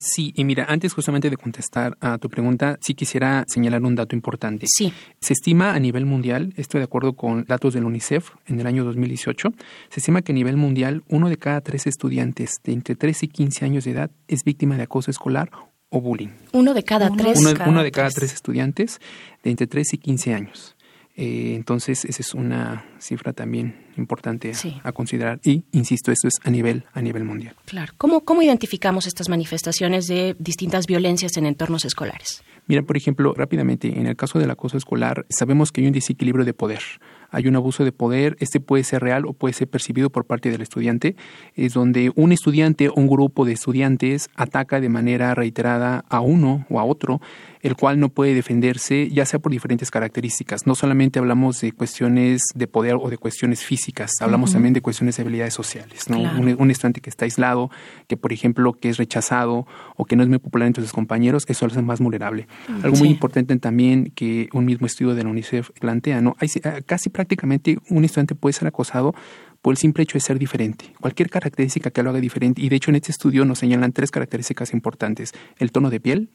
Sí, 0.00 0.32
y 0.36 0.44
mira, 0.44 0.64
antes 0.68 0.92
justamente 0.92 1.28
de 1.28 1.36
contestar 1.36 1.96
a 2.00 2.18
tu 2.18 2.28
pregunta, 2.28 2.78
sí 2.80 2.94
quisiera 2.94 3.44
señalar 3.48 3.82
un 3.82 3.96
dato 3.96 4.14
importante. 4.14 4.66
Sí. 4.68 4.92
Se 5.20 5.32
estima 5.32 5.74
a 5.74 5.80
nivel 5.80 6.06
mundial, 6.06 6.52
esto 6.56 6.78
de 6.78 6.84
acuerdo 6.84 7.14
con 7.14 7.44
datos 7.44 7.74
del 7.74 7.84
UNICEF 7.84 8.30
en 8.46 8.60
el 8.60 8.66
año 8.68 8.84
2018, 8.84 9.48
se 9.88 10.00
estima 10.00 10.22
que 10.22 10.30
a 10.30 10.34
nivel 10.36 10.56
mundial 10.56 11.02
uno 11.08 11.28
de 11.28 11.36
cada 11.36 11.60
tres 11.62 11.88
estudiantes 11.88 12.60
de 12.62 12.74
entre 12.74 12.94
13 12.94 13.26
y 13.26 13.28
15 13.28 13.64
años 13.64 13.84
de 13.84 13.90
edad 13.90 14.10
es 14.28 14.44
víctima 14.44 14.76
de 14.76 14.84
acoso 14.84 15.10
escolar 15.10 15.50
o 15.90 16.00
bullying. 16.00 16.28
Uno 16.52 16.74
de 16.74 16.84
cada 16.84 17.10
tres. 17.10 17.38
Uno, 17.38 17.82
de 17.82 17.90
cada 17.90 18.10
tres 18.10 18.32
estudiantes 18.32 19.00
de 19.42 19.50
entre 19.50 19.66
13 19.66 19.96
y 19.96 19.98
15 19.98 20.34
años. 20.34 20.76
Eh, 21.20 21.56
entonces, 21.56 22.04
esa 22.04 22.22
es 22.22 22.32
una 22.32 22.84
cifra 23.00 23.32
también 23.32 23.74
importante 23.96 24.52
a, 24.84 24.92
considerar. 24.92 25.40
Y, 25.42 25.64
insisto, 25.72 26.12
esto 26.12 26.28
es 26.28 26.34
a 26.44 26.50
nivel, 26.50 26.84
a 26.92 27.02
nivel 27.02 27.24
mundial. 27.24 27.56
Claro. 27.64 27.92
¿Cómo, 27.98 28.20
¿Cómo 28.20 28.40
identificamos 28.40 29.08
estas 29.08 29.28
manifestaciones 29.28 30.06
de 30.06 30.36
distintas 30.38 30.86
violencias 30.86 31.36
en 31.36 31.46
entornos 31.46 31.84
escolares? 31.84 32.44
Mira, 32.68 32.82
por 32.82 32.96
ejemplo, 32.96 33.34
rápidamente, 33.34 33.88
en 33.98 34.06
el 34.06 34.14
caso 34.14 34.38
del 34.38 34.48
acoso 34.52 34.76
escolar, 34.76 35.26
sabemos 35.28 35.72
que 35.72 35.80
hay 35.80 35.88
un 35.88 35.92
desequilibrio 35.92 36.44
de 36.44 36.54
poder 36.54 36.82
hay 37.30 37.46
un 37.46 37.56
abuso 37.56 37.84
de 37.84 37.92
poder, 37.92 38.36
este 38.40 38.60
puede 38.60 38.84
ser 38.84 39.02
real 39.02 39.26
o 39.26 39.32
puede 39.32 39.54
ser 39.54 39.68
percibido 39.68 40.10
por 40.10 40.24
parte 40.24 40.50
del 40.50 40.62
estudiante, 40.62 41.16
es 41.54 41.74
donde 41.74 42.10
un 42.14 42.32
estudiante 42.32 42.88
o 42.88 42.94
un 42.94 43.06
grupo 43.06 43.44
de 43.44 43.52
estudiantes 43.52 44.30
ataca 44.34 44.80
de 44.80 44.88
manera 44.88 45.34
reiterada 45.34 46.04
a 46.08 46.20
uno 46.20 46.66
o 46.70 46.80
a 46.80 46.84
otro, 46.84 47.20
el 47.62 47.76
cual 47.76 47.98
no 48.00 48.08
puede 48.08 48.34
defenderse, 48.34 49.08
ya 49.10 49.26
sea 49.26 49.38
por 49.38 49.52
diferentes 49.52 49.90
características. 49.90 50.66
No 50.66 50.74
solamente 50.74 51.18
hablamos 51.18 51.60
de 51.60 51.72
cuestiones 51.72 52.42
de 52.54 52.66
poder 52.66 52.96
o 53.00 53.10
de 53.10 53.18
cuestiones 53.18 53.64
físicas, 53.64 54.12
hablamos 54.20 54.52
también 54.52 54.74
de 54.74 54.80
cuestiones 54.80 55.16
de 55.16 55.22
habilidades 55.22 55.54
sociales. 55.54 56.08
¿no? 56.08 56.18
Un, 56.18 56.70
estudiante 56.70 57.00
que 57.00 57.10
está 57.10 57.24
aislado, 57.24 57.70
que 58.06 58.16
por 58.16 58.32
ejemplo 58.32 58.74
que 58.74 58.88
es 58.88 58.96
rechazado 58.98 59.66
o 59.96 60.04
que 60.04 60.16
no 60.16 60.22
es 60.22 60.28
muy 60.28 60.38
popular 60.38 60.66
entre 60.66 60.82
sus 60.82 60.92
compañeros, 60.92 61.44
eso 61.48 61.66
lo 61.66 61.72
hace 61.72 61.82
más 61.82 62.00
vulnerable. 62.00 62.46
Algo 62.82 62.96
muy 62.96 63.08
importante 63.08 63.56
también 63.58 64.12
que 64.14 64.48
un 64.52 64.64
mismo 64.64 64.86
estudio 64.86 65.14
de 65.14 65.24
la 65.24 65.30
UNICEF 65.30 65.70
plantea, 65.80 66.20
¿no? 66.20 66.36
Hay 66.38 66.48
casi 66.86 67.10
prácticamente 67.10 67.78
un 67.88 68.04
estudiante 68.04 68.34
puede 68.34 68.52
ser 68.52 68.68
acosado 68.68 69.14
por 69.62 69.72
el 69.72 69.78
simple 69.78 70.04
hecho 70.04 70.14
de 70.14 70.20
ser 70.20 70.38
diferente. 70.38 70.92
Cualquier 71.00 71.30
característica 71.30 71.90
que 71.90 72.02
lo 72.02 72.10
haga 72.10 72.20
diferente. 72.20 72.62
Y 72.62 72.68
de 72.68 72.76
hecho 72.76 72.90
en 72.90 72.96
este 72.96 73.12
estudio 73.12 73.44
nos 73.44 73.58
señalan 73.58 73.92
tres 73.92 74.10
características 74.10 74.72
importantes. 74.72 75.32
El 75.58 75.72
tono 75.72 75.90
de 75.90 76.00
piel, 76.00 76.30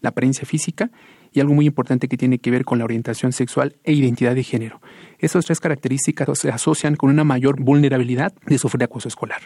la 0.00 0.10
apariencia 0.10 0.46
física 0.46 0.90
y 1.32 1.40
algo 1.40 1.54
muy 1.54 1.66
importante 1.66 2.08
que 2.08 2.16
tiene 2.16 2.38
que 2.38 2.50
ver 2.50 2.64
con 2.64 2.78
la 2.78 2.84
orientación 2.84 3.32
sexual 3.32 3.76
e 3.84 3.92
identidad 3.92 4.34
de 4.34 4.42
género. 4.42 4.80
Esas 5.18 5.44
tres 5.44 5.60
características 5.60 6.38
se 6.38 6.50
asocian 6.50 6.96
con 6.96 7.10
una 7.10 7.24
mayor 7.24 7.60
vulnerabilidad 7.60 8.32
de 8.46 8.58
sufrir 8.58 8.84
acoso 8.84 9.08
escolar. 9.08 9.40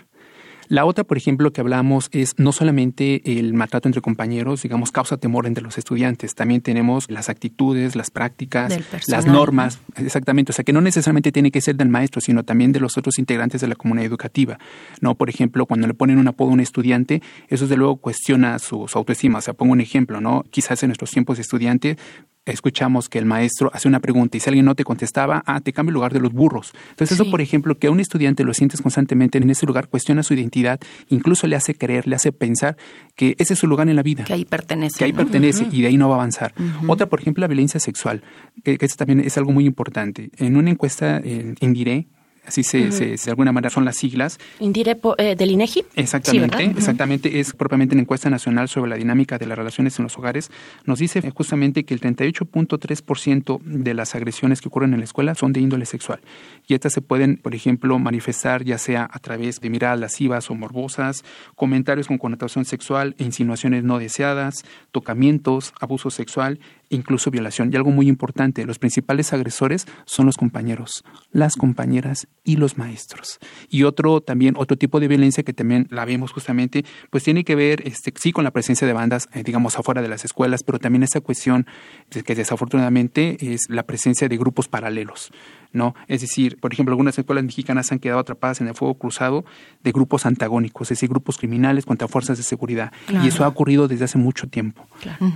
La 0.71 0.85
otra, 0.85 1.03
por 1.03 1.17
ejemplo, 1.17 1.53
que 1.53 1.61
hablamos 1.61 2.09
es 2.13 2.35
no 2.39 2.53
solamente 2.53 3.39
el 3.41 3.55
maltrato 3.55 3.89
entre 3.89 4.01
compañeros, 4.01 4.63
digamos, 4.63 4.93
causa 4.93 5.17
temor 5.17 5.49
entre 5.49 5.65
los 5.65 5.77
estudiantes, 5.79 6.37
también 6.37 6.61
tenemos 6.61 7.11
las 7.11 7.29
actitudes, 7.29 7.97
las 7.97 8.13
prácticas, 8.13 8.79
las 9.09 9.27
normas, 9.27 9.81
exactamente, 9.97 10.53
o 10.53 10.53
sea, 10.53 10.65
que 10.65 10.73
no 10.73 10.81
necesariamente 10.81 11.33
tiene 11.33 11.51
que 11.51 11.61
ser 11.61 11.75
del 11.75 11.89
maestro, 11.89 12.21
sino 12.21 12.45
también 12.45 12.71
de 12.71 12.79
los 12.79 12.97
otros 12.97 13.19
integrantes 13.19 13.61
de 13.61 13.67
la 13.67 13.75
comunidad 13.75 14.07
educativa. 14.07 14.61
No, 15.01 15.17
por 15.17 15.29
ejemplo, 15.29 15.67
cuando 15.67 15.89
le 15.89 15.95
ponen 15.95 16.19
un 16.19 16.29
apodo 16.29 16.51
a 16.51 16.53
un 16.53 16.61
estudiante, 16.61 17.21
eso 17.49 17.65
desde 17.65 17.77
luego 17.77 17.97
cuestiona 17.97 18.61
su, 18.61 18.87
su 18.87 18.97
autoestima. 18.97 19.39
O 19.39 19.43
sea, 19.43 19.55
pongo 19.55 19.73
un 19.73 19.81
ejemplo, 19.81 20.21
¿no? 20.21 20.45
Quizás 20.51 20.85
en 20.85 20.91
nuestros 20.91 21.11
tiempos 21.11 21.39
de 21.39 21.43
estudiante 21.43 21.99
escuchamos 22.47 23.09
que 23.09 23.19
el 23.19 23.27
maestro 23.27 23.71
hace 23.73 23.89
una 23.89 24.01
pregunta 24.01 24.37
y 24.37 24.41
si 24.41 24.49
alguien 24.49 24.65
no 24.65 24.75
te 24.75 24.85
contestaba, 24.85 25.43
ah, 25.47 25.61
te 25.61 25.73
cambia 25.73 25.91
el 25.91 25.95
lugar 25.95 26.13
de 26.13 26.21
los 26.21 26.33
burros. 26.33 26.73
Entonces 26.91 27.19
eso, 27.21 27.31
por 27.31 27.41
ejemplo, 27.41 27.79
que 27.79 27.87
a 27.87 27.91
un 27.91 28.01
estudiante 28.01 28.45
lo 28.45 28.55
sientes 28.55 28.81
constantemente 28.81 29.39
en 29.39 29.51
ese 29.51 29.67
lugar, 29.67 29.89
cuestiona 29.89 30.23
su 30.23 30.35
identidad, 30.35 30.81
incluso 31.09 31.47
le 31.47 31.57
hace 31.57 31.75
creer, 31.75 32.07
le 32.07 32.17
hace 32.17 32.33
pensar 32.33 32.77
que 33.17 33.35
ese 33.39 33.55
es 33.55 33.59
su 33.59 33.67
lugar 33.67 33.89
en 33.89 33.97
la 33.97 34.03
vida. 34.03 34.25
Que 34.25 34.33
ahí 34.33 34.45
pertenece. 34.45 34.99
Que 34.99 35.05
ahí 35.05 35.13
pertenece 35.13 35.67
y 35.71 35.83
de 35.83 35.89
ahí 35.89 35.97
no 35.97 36.09
va 36.09 36.17
a 36.17 36.19
avanzar. 36.19 36.55
Otra, 36.87 37.07
por 37.09 37.21
ejemplo, 37.21 37.41
la 37.41 37.49
violencia 37.49 37.81
sexual, 37.81 38.23
que, 38.65 38.79
que 38.79 38.89
también 38.89 39.21
es 39.21 39.37
algo 39.39 39.53
muy 39.53 39.67
importante. 39.67 40.31
En 40.39 40.57
una 40.57 40.71
encuesta 40.71 41.19
en 41.19 41.57
Indiré, 41.61 42.09
así 42.47 42.63
se, 42.63 42.93
se, 42.93 43.17
de 43.17 43.31
alguna 43.31 43.53
manera 43.53 43.71
son 43.71 43.85
las 43.85 43.97
siglas. 43.97 44.39
Indire 44.59 44.99
eh, 45.19 45.37
del 45.37 45.51
INEGI. 45.51 45.85
Exactamente, 45.97 46.65
exactamente, 46.65 47.41
es 47.41 47.53
propiamente 47.53 47.95
la 47.95 48.03
encuesta 48.03 48.31
nacional 48.31 48.69
sobre 48.69 48.91
la 48.91 48.97
dinámica 48.97 49.39
de 49.39 49.47
las 49.47 49.57
relaciones 49.57 49.99
en 49.99 50.05
los 50.05 50.17
hogares. 50.19 50.51
Nos 50.85 50.99
dice 50.99 51.23
justamente 51.31 51.85
que 51.85 51.95
el 51.95 52.01
38.3% 52.01 53.61
de 53.63 53.95
las 53.95 54.15
agresiones 54.15 54.61
que 54.61 54.69
ocurren 54.69 54.93
en 54.93 55.01
la 55.01 55.05
escuela 55.05 55.35
son 55.35 55.53
de 55.53 55.61
índole 55.61 55.87
sexual. 55.87 56.21
Y 56.67 56.75
estas 56.75 56.93
se 56.93 57.01
pueden, 57.01 57.37
por 57.37 57.55
ejemplo, 57.55 57.99
manifestar 57.99 58.65
ya 58.65 58.79
sea 58.79 59.09
a 59.11 59.19
través 59.19 59.61
de 59.61 59.71
miradas 59.71 59.99
lascivas 59.99 60.51
o 60.51 60.55
morbosas, 60.55 61.25
comentarios 61.55 62.07
con 62.07 62.19
connotación 62.19 62.65
sexual, 62.65 63.15
insinuaciones 63.19 63.85
no 63.85 63.99
deseadas, 63.99 64.65
tocamientos, 64.93 65.73
abuso 65.81 66.11
sexual 66.11 66.61
incluso 66.91 67.31
violación. 67.31 67.71
Y 67.73 67.77
algo 67.77 67.91
muy 67.91 68.09
importante, 68.09 68.67
los 68.67 68.79
principales 68.79 69.33
agresores 69.33 69.87
son 70.05 70.27
los 70.27 70.37
compañeros, 70.37 71.05
las 71.31 71.57
compañeras 71.57 72.29
y 72.45 72.57
los 72.57 72.77
maestros. 72.77 73.39
Y 73.71 73.85
otro 73.85 74.21
también, 74.21 74.55
otro 74.59 74.77
tipo 74.77 75.01
de 75.01 75.09
violencia 75.09 75.43
que 75.43 75.55
también 75.55 75.87
la 75.91 76.05
vemos 76.05 76.33
justamente, 76.33 76.85
pues 77.11 77.25
tiene 77.25 77.45
que 77.45 77.55
ver, 77.55 77.87
este, 77.87 78.13
sí, 78.17 78.33
con 78.33 78.45
la 78.45 78.51
presencia 78.51 78.87
de 78.87 78.93
bandas, 78.93 79.29
eh, 79.33 79.43
digamos, 79.43 79.79
afuera 79.79 80.03
de 80.03 80.09
las 80.09 80.25
escuelas, 80.25 80.63
pero 80.63 80.79
también 80.79 81.03
esta 81.03 81.21
cuestión 81.21 81.67
que 82.11 82.35
desafortunadamente 82.35 83.39
es 83.41 83.63
la 83.69 83.85
presencia 83.85 84.29
de 84.29 84.37
grupos 84.37 84.69
paralelos. 84.69 85.31
¿No? 85.73 85.95
Es 86.09 86.21
decir, 86.21 86.59
por 86.59 86.73
ejemplo, 86.73 86.93
algunas 86.93 87.19
escuelas 87.19 87.45
mexicanas 87.45 87.91
han 87.93 87.99
quedado 87.99 88.21
atrapadas 88.21 88.61
en 88.61 88.69
el 88.69 88.75
fuego 88.75 88.95
cruzado 88.95 89.45
de 89.83 89.93
grupos 89.93 90.27
antagónicos, 90.27 90.91
es 90.91 90.99
decir, 90.99 91.09
grupos 91.09 91.39
criminales 91.39 91.87
contra 91.87 92.09
fuerzas 92.09 92.39
de 92.39 92.45
seguridad. 92.45 92.93
Y 93.23 93.29
eso 93.29 93.45
ha 93.45 93.49
ocurrido 93.49 93.89
desde 93.89 94.05
hace 94.05 94.19
mucho 94.19 94.49
tiempo, 94.49 94.87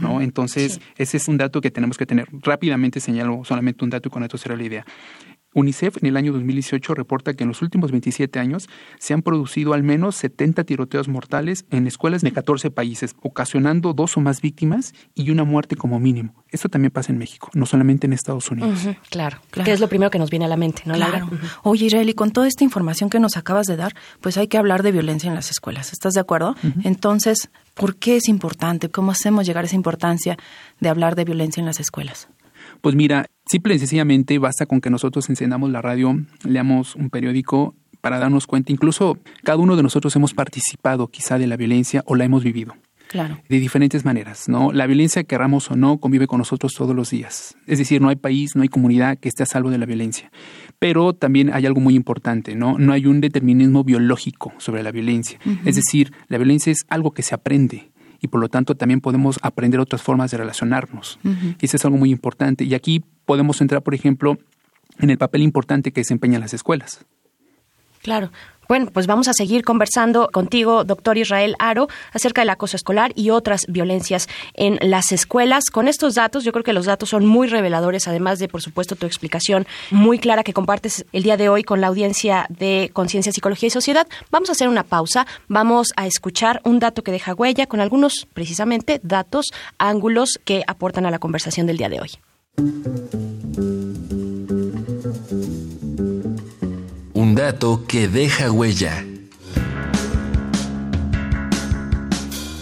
¿no? 0.00 0.20
Entonces, 0.20 0.80
ese 0.96 1.16
es 1.16 1.28
un 1.28 1.38
dato 1.38 1.60
que 1.60 1.70
tenemos 1.70 1.98
que 1.98 2.06
tener. 2.06 2.28
Rápidamente 2.42 3.00
señalo 3.00 3.44
solamente 3.44 3.84
un 3.84 3.90
dato 3.90 4.08
y 4.08 4.12
con 4.12 4.22
esto 4.22 4.38
será 4.38 4.56
la 4.56 4.64
idea. 4.64 4.84
UNICEF 5.54 5.96
en 5.98 6.06
el 6.06 6.16
año 6.16 6.32
2018 6.32 6.94
reporta 6.94 7.34
que 7.34 7.44
en 7.44 7.48
los 7.48 7.62
últimos 7.62 7.90
27 7.90 8.38
años 8.38 8.68
se 8.98 9.14
han 9.14 9.22
producido 9.22 9.72
al 9.72 9.82
menos 9.82 10.16
70 10.16 10.64
tiroteos 10.64 11.08
mortales 11.08 11.64
en 11.70 11.86
escuelas 11.86 12.22
de 12.22 12.32
14 12.32 12.70
países, 12.70 13.14
ocasionando 13.22 13.94
dos 13.94 14.16
o 14.16 14.20
más 14.20 14.40
víctimas 14.40 14.94
y 15.14 15.30
una 15.30 15.44
muerte 15.44 15.76
como 15.76 15.98
mínimo. 16.00 16.34
Esto 16.50 16.68
también 16.68 16.90
pasa 16.90 17.12
en 17.12 17.18
México, 17.18 17.50
no 17.54 17.66
solamente 17.66 18.06
en 18.06 18.12
Estados 18.12 18.50
Unidos. 18.50 18.80
claro, 19.10 19.38
claro, 19.50 19.64
que 19.64 19.72
es 19.72 19.80
lo 19.80 19.88
primero 19.88 20.10
que 20.10 20.18
nos 20.18 20.30
viene 20.30 20.44
a 20.44 20.48
la 20.48 20.56
mente, 20.56 20.82
¿no, 20.86 20.94
claro. 20.94 21.28
Oye, 21.62 21.86
Israel, 21.86 22.08
y 22.08 22.14
con 22.14 22.30
toda 22.30 22.46
esta 22.46 22.64
información 22.64 23.10
que 23.10 23.20
nos 23.20 23.36
acabas 23.36 23.66
de 23.66 23.76
dar, 23.76 23.94
pues 24.20 24.36
hay 24.36 24.48
que 24.48 24.58
hablar 24.58 24.82
de 24.82 24.92
violencia 24.92 25.28
en 25.28 25.34
las 25.34 25.50
escuelas. 25.50 25.92
¿Estás 25.92 26.14
de 26.14 26.20
acuerdo? 26.20 26.54
Entonces, 26.82 27.50
¿por 27.74 27.96
qué 27.96 28.16
es 28.16 28.28
importante? 28.28 28.88
¿Cómo 28.88 29.12
hacemos 29.12 29.46
llegar 29.46 29.64
a 29.64 29.66
esa 29.66 29.76
importancia 29.76 30.36
de 30.80 30.88
hablar 30.88 31.14
de 31.14 31.24
violencia 31.24 31.60
en 31.60 31.66
las 31.66 31.80
escuelas? 31.80 32.28
Pues 32.80 32.94
mira, 32.94 33.26
Simple 33.46 33.74
y 33.74 33.78
sencillamente 33.78 34.38
basta 34.38 34.66
con 34.66 34.80
que 34.80 34.90
nosotros 34.90 35.28
encendamos 35.28 35.70
la 35.70 35.82
radio, 35.82 36.18
leamos 36.44 36.96
un 36.96 37.10
periódico 37.10 37.74
para 38.00 38.18
darnos 38.18 38.46
cuenta, 38.46 38.72
incluso 38.72 39.18
cada 39.42 39.58
uno 39.58 39.76
de 39.76 39.82
nosotros 39.82 40.14
hemos 40.16 40.34
participado 40.34 41.08
quizá 41.08 41.38
de 41.38 41.46
la 41.46 41.56
violencia 41.56 42.02
o 42.06 42.16
la 42.16 42.24
hemos 42.24 42.44
vivido. 42.44 42.74
Claro. 43.08 43.38
De 43.48 43.60
diferentes 43.60 44.04
maneras, 44.04 44.48
¿no? 44.48 44.72
La 44.72 44.86
violencia, 44.86 45.24
querramos 45.24 45.70
o 45.70 45.76
no, 45.76 45.98
convive 45.98 46.26
con 46.26 46.38
nosotros 46.38 46.74
todos 46.74 46.96
los 46.96 47.10
días. 47.10 47.54
Es 47.66 47.78
decir, 47.78 48.00
no 48.00 48.08
hay 48.08 48.16
país, 48.16 48.56
no 48.56 48.62
hay 48.62 48.68
comunidad 48.68 49.18
que 49.18 49.28
esté 49.28 49.42
a 49.42 49.46
salvo 49.46 49.70
de 49.70 49.78
la 49.78 49.86
violencia. 49.86 50.32
Pero 50.78 51.12
también 51.12 51.52
hay 51.52 51.64
algo 51.66 51.80
muy 51.80 51.94
importante, 51.94 52.56
¿no? 52.56 52.76
No 52.78 52.92
hay 52.92 53.06
un 53.06 53.20
determinismo 53.20 53.84
biológico 53.84 54.52
sobre 54.58 54.82
la 54.82 54.90
violencia. 54.90 55.38
Es 55.64 55.76
decir, 55.76 56.12
la 56.28 56.38
violencia 56.38 56.72
es 56.72 56.84
algo 56.88 57.12
que 57.12 57.22
se 57.22 57.34
aprende, 57.34 57.92
y 58.24 58.28
por 58.28 58.40
lo 58.40 58.48
tanto 58.48 58.74
también 58.74 59.02
podemos 59.02 59.38
aprender 59.42 59.80
otras 59.80 60.00
formas 60.00 60.30
de 60.30 60.38
relacionarnos. 60.38 61.18
Y 61.60 61.66
eso 61.66 61.76
es 61.76 61.84
algo 61.84 61.98
muy 61.98 62.10
importante. 62.10 62.64
Y 62.64 62.72
aquí 62.72 63.04
podemos 63.26 63.60
entrar, 63.60 63.82
por 63.82 63.94
ejemplo, 63.94 64.38
en 64.98 65.10
el 65.10 65.18
papel 65.18 65.42
importante 65.42 65.92
que 65.92 66.00
desempeñan 66.00 66.40
las 66.40 66.54
escuelas. 66.54 67.04
Claro. 68.04 68.30
Bueno, 68.68 68.90
pues 68.92 69.06
vamos 69.06 69.28
a 69.28 69.32
seguir 69.32 69.64
conversando 69.64 70.28
contigo, 70.30 70.84
doctor 70.84 71.16
Israel 71.16 71.56
Aro, 71.58 71.88
acerca 72.12 72.42
del 72.42 72.50
acoso 72.50 72.76
escolar 72.76 73.12
y 73.14 73.30
otras 73.30 73.64
violencias 73.66 74.28
en 74.52 74.78
las 74.82 75.10
escuelas. 75.10 75.64
Con 75.70 75.88
estos 75.88 76.14
datos, 76.14 76.44
yo 76.44 76.52
creo 76.52 76.64
que 76.64 76.74
los 76.74 76.84
datos 76.84 77.08
son 77.08 77.24
muy 77.24 77.46
reveladores, 77.46 78.06
además 78.06 78.38
de, 78.38 78.48
por 78.48 78.60
supuesto, 78.60 78.94
tu 78.94 79.06
explicación 79.06 79.66
muy 79.90 80.18
clara 80.18 80.44
que 80.44 80.52
compartes 80.52 81.06
el 81.12 81.22
día 81.22 81.38
de 81.38 81.48
hoy 81.48 81.62
con 81.62 81.80
la 81.80 81.86
audiencia 81.86 82.46
de 82.50 82.90
Conciencia, 82.92 83.32
Psicología 83.32 83.68
y 83.68 83.70
Sociedad. 83.70 84.06
Vamos 84.30 84.50
a 84.50 84.52
hacer 84.52 84.68
una 84.68 84.82
pausa, 84.82 85.26
vamos 85.48 85.88
a 85.96 86.06
escuchar 86.06 86.60
un 86.64 86.78
dato 86.78 87.02
que 87.02 87.12
deja 87.12 87.32
huella 87.34 87.66
con 87.66 87.80
algunos, 87.80 88.26
precisamente, 88.34 89.00
datos, 89.02 89.46
ángulos 89.78 90.38
que 90.44 90.62
aportan 90.66 91.06
a 91.06 91.10
la 91.10 91.18
conversación 91.18 91.66
del 91.66 91.78
día 91.78 91.88
de 91.88 92.00
hoy. 92.00 92.10
Dato 97.34 97.84
que 97.88 98.06
deja 98.06 98.52
huella. 98.52 99.04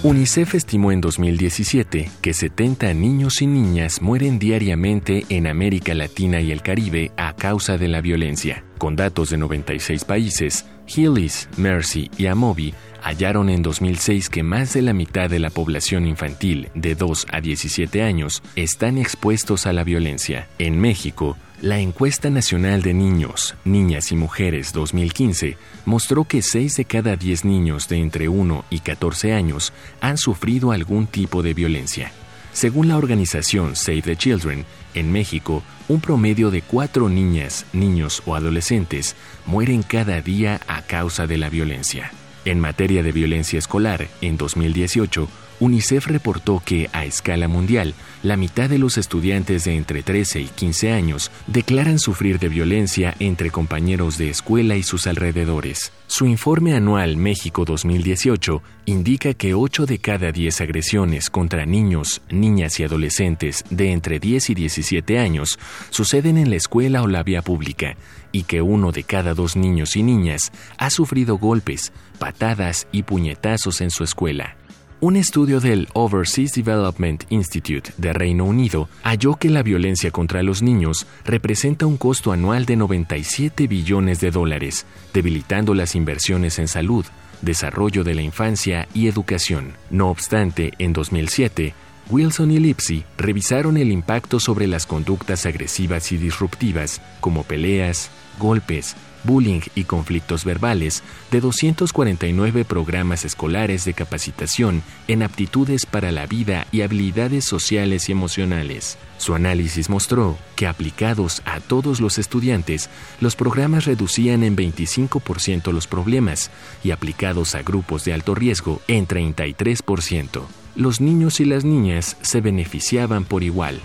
UNICEF 0.03 0.55
estimó 0.55 0.93
en 0.93 1.03
2017 1.03 2.11
que 2.23 2.33
70 2.33 2.95
niños 2.95 3.43
y 3.43 3.47
niñas 3.47 4.01
mueren 4.01 4.39
diariamente 4.39 5.27
en 5.29 5.47
América 5.47 5.95
Latina 5.95 6.41
y 6.41 6.53
el 6.53 6.63
Caribe 6.63 7.13
a 7.19 7.37
causa 7.37 7.77
de 7.77 7.89
la 7.89 8.01
violencia. 8.01 8.65
Con 8.79 8.97
datos 8.97 9.29
de 9.29 9.37
96 9.37 10.07
países, 10.07 10.65
Hillis, 10.89 11.51
Mercy 11.59 12.11
y 12.17 12.27
Amobi 12.27 12.73
hallaron 13.03 13.51
en 13.51 13.63
2006 13.63 14.31
que 14.31 14.43
más 14.43 14.73
de 14.73 14.83
la 14.83 14.95
mitad 14.95 15.29
de 15.29 15.39
la 15.39 15.51
población 15.51 16.07
infantil 16.07 16.71
de 16.75 16.95
2 16.95 17.27
a 17.31 17.41
17 17.43 18.03
años 18.03 18.43
están 18.57 18.97
expuestos 18.97 19.67
a 19.67 19.73
la 19.73 19.85
violencia. 19.85 20.49
En 20.59 20.81
México, 20.81 21.37
la 21.63 21.79
encuesta 21.79 22.29
nacional 22.29 22.83
de 22.83 22.93
niños, 22.93 23.55
niñas 23.65 24.11
y 24.11 24.17
mujeres 24.17 24.73
2015 24.73 25.57
mostró 25.85 26.25
que 26.25 26.43
6 26.43 26.77
de 26.77 26.85
cada 26.85 27.15
10 27.15 27.45
niños 27.45 27.89
de 27.89 27.99
entre 27.99 28.29
1 28.29 28.65
y 28.69 28.81
14 28.81 29.33
años 29.33 29.73
han 30.01 30.19
sufrido 30.19 30.73
algún 30.73 31.07
tipo 31.07 31.41
de 31.41 31.55
violencia. 31.55 32.11
Según 32.53 32.89
la 32.89 32.97
organización 32.97 33.77
Save 33.77 34.03
the 34.03 34.17
Children, 34.17 34.65
en 34.95 35.13
México, 35.13 35.63
un 35.87 36.01
promedio 36.01 36.51
de 36.51 36.63
4 36.63 37.09
niñas, 37.09 37.65
niños 37.73 38.25
o 38.27 38.35
adolescentes 38.35 39.15
mueren 39.47 39.85
cada 39.85 40.21
día 40.21 40.61
a 40.67 40.83
causa 40.83 41.29
de 41.29 41.39
la 41.39 41.49
violencia. 41.49 42.11
En 42.45 42.59
materia 42.59 43.05
de 43.05 43.13
violencia 43.13 43.61
escolar, 43.61 44.09
en 44.21 44.37
2018, 44.37 45.29
UNICEF 45.63 46.09
reportó 46.09 46.61
que, 46.65 46.91
a 46.93 47.05
escala 47.05 47.47
mundial, 47.47 47.95
la 48.25 48.37
mitad 48.37 48.69
de 48.69 48.79
los 48.79 48.99
estudiantes 48.99 49.63
de 49.63 49.77
entre 49.77 50.03
13 50.03 50.41
y 50.41 50.47
15 50.47 50.91
años 50.91 51.31
declaran 51.47 52.01
sufrir 52.01 52.41
de 52.41 52.49
violencia 52.49 53.15
entre 53.21 53.53
compañeros 53.53 54.19
de 54.19 54.29
escuela 54.29 54.75
y 54.75 54.83
sus 54.83 55.07
alrededores. 55.07 55.93
Su 56.09 56.27
informe 56.27 56.75
anual 56.75 57.17
México 57.17 57.65
2018 57.65 58.61
indica 58.87 59.35
que 59.35 59.55
8 59.55 59.87
de 59.87 59.99
cada 60.01 60.33
10 60.33 60.63
agresiones 60.63 61.31
contra 61.31 61.65
niños, 61.65 62.23
niñas 62.29 62.81
y 62.81 62.83
adolescentes 62.83 63.65
de 63.71 63.93
entre 63.93 64.19
10 64.19 64.51
y 64.51 64.55
17 64.57 65.21
años 65.21 65.61
suceden 65.91 66.39
en 66.39 66.51
la 66.51 66.57
escuela 66.57 67.03
o 67.03 67.07
la 67.07 67.23
vía 67.23 67.41
pública 67.41 67.97
y 68.33 68.43
que 68.43 68.63
uno 68.63 68.91
de 68.91 69.05
cada 69.05 69.33
dos 69.33 69.55
niños 69.55 69.95
y 69.95 70.03
niñas 70.03 70.51
ha 70.77 70.91
sufrido 70.91 71.39
golpes, 71.39 71.93
patadas 72.19 72.89
y 72.91 73.05
puñetazos 73.05 73.81
en 73.81 73.93
su 73.93 74.03
escuela. 74.03 74.57
Un 75.05 75.17
estudio 75.17 75.59
del 75.59 75.89
Overseas 75.95 76.53
Development 76.53 77.25
Institute 77.29 77.93
de 77.97 78.13
Reino 78.13 78.45
Unido 78.45 78.89
halló 79.03 79.35
que 79.35 79.51
la 79.51 79.65
violencia 79.65 80.13
contra 80.13 80.45
los 80.45 80.63
niños 80.63 81.09
representa 81.25 81.87
un 81.87 81.97
costo 81.97 82.31
anual 82.31 82.67
de 82.67 82.77
97 82.77 83.67
billones 83.67 84.21
de 84.21 84.31
dólares, 84.31 84.87
debilitando 85.13 85.75
las 85.75 85.97
inversiones 85.97 86.61
en 86.61 86.69
salud, 86.69 87.05
desarrollo 87.41 88.05
de 88.05 88.15
la 88.15 88.23
infancia 88.23 88.87
y 88.95 89.09
educación. 89.09 89.73
No 89.91 90.09
obstante, 90.09 90.71
en 90.79 90.93
2007, 90.93 91.75
Wilson 92.09 92.53
y 92.53 92.61
Lipsy 92.61 93.03
revisaron 93.19 93.79
el 93.79 93.91
impacto 93.91 94.39
sobre 94.39 94.69
las 94.69 94.87
conductas 94.87 95.47
agresivas 95.47 96.13
y 96.13 96.17
disruptivas, 96.17 97.03
como 97.19 97.43
peleas, 97.43 98.09
golpes, 98.39 98.95
bullying 99.25 99.61
y 99.75 99.85
conflictos 99.85 100.45
verbales 100.45 101.03
de 101.31 101.41
249 101.41 102.65
programas 102.65 103.25
escolares 103.25 103.85
de 103.85 103.95
capacitación 103.95 104.83
en 105.09 105.23
aptitudes 105.23 105.87
para 105.87 106.13
la 106.13 106.27
vida 106.27 106.67
y 106.73 106.83
habilidades 106.83 107.45
sociales 107.45 108.09
y 108.09 108.13
emocionales. 108.13 108.99
Su 109.19 109.35
análisis 109.35 109.89
mostró 109.89 110.37
que 110.57 110.67
aplicados 110.67 111.43
a 111.45 111.61
todos 111.61 112.01
los 112.01 112.19
estudiantes, 112.19 112.91
los 113.21 113.37
programas 113.37 113.85
reducían 113.85 114.43
en 114.43 114.57
25% 114.57 115.73
los 115.73 115.87
problemas 115.87 116.51
y 116.83 116.91
aplicados 116.91 117.55
a 117.55 117.63
grupos 117.63 118.05
de 118.05 118.15
alto 118.15 118.35
riesgo 118.35 118.81
en 118.89 119.07
33%. 119.07 120.43
Los 120.75 121.01
niños 121.01 121.39
y 121.41 121.45
las 121.45 121.65
niñas 121.65 122.17
se 122.23 122.41
beneficiaban 122.41 123.25
por 123.25 123.43
igual. 123.43 123.81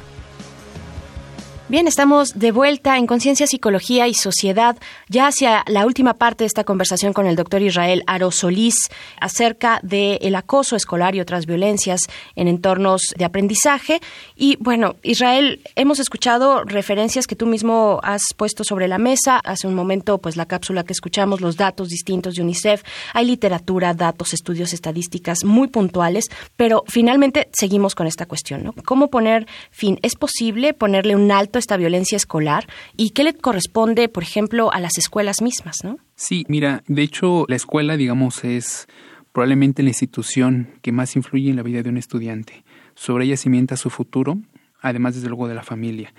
Bien, 1.70 1.86
estamos 1.86 2.40
de 2.40 2.54
vuelta 2.54 2.98
en 2.98 3.08
Conciencia, 3.08 3.46
Psicología 3.46 4.08
y 4.08 4.14
Sociedad, 4.14 4.78
ya 5.10 5.28
hacia 5.28 5.66
la 5.68 5.86
última 5.86 6.14
parte 6.14 6.46
de 6.46 6.48
esta 6.48 6.64
conversación 6.64 7.12
con 7.12 7.28
el 7.28 7.36
doctor 7.36 7.62
Israel 7.62 8.04
Aro 8.08 8.32
Solís 8.32 8.88
acerca 9.20 9.82
del 9.84 10.34
acoso 10.36 10.78
escolar 10.78 11.14
y 11.14 11.20
otras 11.20 11.46
violencias 11.46 12.04
en 12.38 12.48
entornos 12.48 13.14
de 13.18 13.26
aprendizaje. 13.26 14.00
Y 14.38 14.56
bueno, 14.62 14.96
Israel, 15.04 15.60
hemos 15.76 16.00
escuchado 16.00 16.64
referencias 16.64 17.28
que 17.28 17.36
tú 17.36 17.46
mismo 17.48 18.00
has 18.02 18.22
puesto 18.38 18.64
sobre 18.64 18.88
la 18.88 18.98
mesa. 18.98 19.42
Hace 19.44 19.68
un 19.68 19.76
momento, 19.76 20.20
pues 20.20 20.38
la 20.38 20.46
cápsula 20.46 20.86
que 20.86 20.94
escuchamos, 20.94 21.42
los 21.42 21.58
datos 21.58 21.90
distintos 21.90 22.36
de 22.36 22.44
UNICEF. 22.44 22.82
Hay 23.12 23.26
literatura, 23.26 23.94
datos, 23.94 24.34
estudios, 24.34 24.72
estadísticas 24.72 25.44
muy 25.44 25.68
puntuales, 25.68 26.28
pero 26.56 26.86
finalmente 26.88 27.50
seguimos 27.52 27.94
con 27.94 28.08
esta 28.08 28.26
cuestión, 28.26 28.64
¿no? 28.64 28.74
¿Cómo 28.86 29.10
poner 29.10 29.48
fin? 29.70 30.00
¿Es 30.02 30.16
posible 30.16 30.74
ponerle 30.74 31.18
un 31.18 31.30
alto 31.30 31.57
esta 31.60 31.78
violencia 31.78 32.16
escolar 32.16 32.68
y 32.96 33.12
qué 33.12 33.24
le 33.24 33.34
corresponde, 33.34 34.10
por 34.10 34.24
ejemplo, 34.24 34.72
a 34.72 34.80
las 34.80 34.98
escuelas 34.98 35.42
mismas, 35.42 35.78
¿no? 35.84 35.98
Sí, 36.16 36.46
mira, 36.48 36.84
de 36.88 37.04
hecho, 37.04 37.46
la 37.48 37.56
escuela, 37.56 37.98
digamos, 37.98 38.44
es 38.44 38.88
probablemente 39.32 39.84
la 39.84 39.90
institución 39.90 40.70
que 40.82 40.92
más 40.92 41.16
influye 41.16 41.50
en 41.50 41.56
la 41.56 41.64
vida 41.64 41.84
de 41.84 41.90
un 41.90 41.98
estudiante. 41.98 42.64
Sobre 42.96 43.26
ella 43.26 43.38
cimienta 43.38 43.78
su 43.78 43.90
futuro, 43.92 44.40
además 44.82 45.16
desde 45.16 45.28
luego 45.28 45.48
de 45.48 45.56
la 45.56 45.64
familia. 45.64 46.14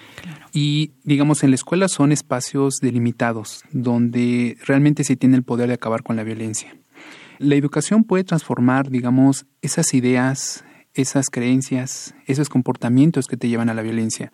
Y 0.53 0.92
digamos, 1.05 1.42
en 1.42 1.51
la 1.51 1.57
escuela 1.57 1.88
son 1.88 2.12
espacios 2.12 2.77
delimitados 2.81 3.64
donde 3.72 4.57
realmente 4.64 5.05
se 5.05 5.16
tiene 5.16 5.37
el 5.37 5.42
poder 5.42 5.68
de 5.68 5.74
acabar 5.74 6.03
con 6.03 6.16
la 6.16 6.24
violencia. 6.24 6.77
La 7.38 7.55
educación 7.55 8.05
puede 8.05 8.24
transformar, 8.24 8.90
digamos, 8.90 9.46
esas 9.62 9.94
ideas, 9.94 10.64
esas 10.94 11.31
creencias, 11.31 12.14
esos 12.27 12.48
comportamientos 12.48 13.27
que 13.27 13.37
te 13.37 13.48
llevan 13.48 13.68
a 13.68 13.74
la 13.74 13.83
violencia 13.83 14.33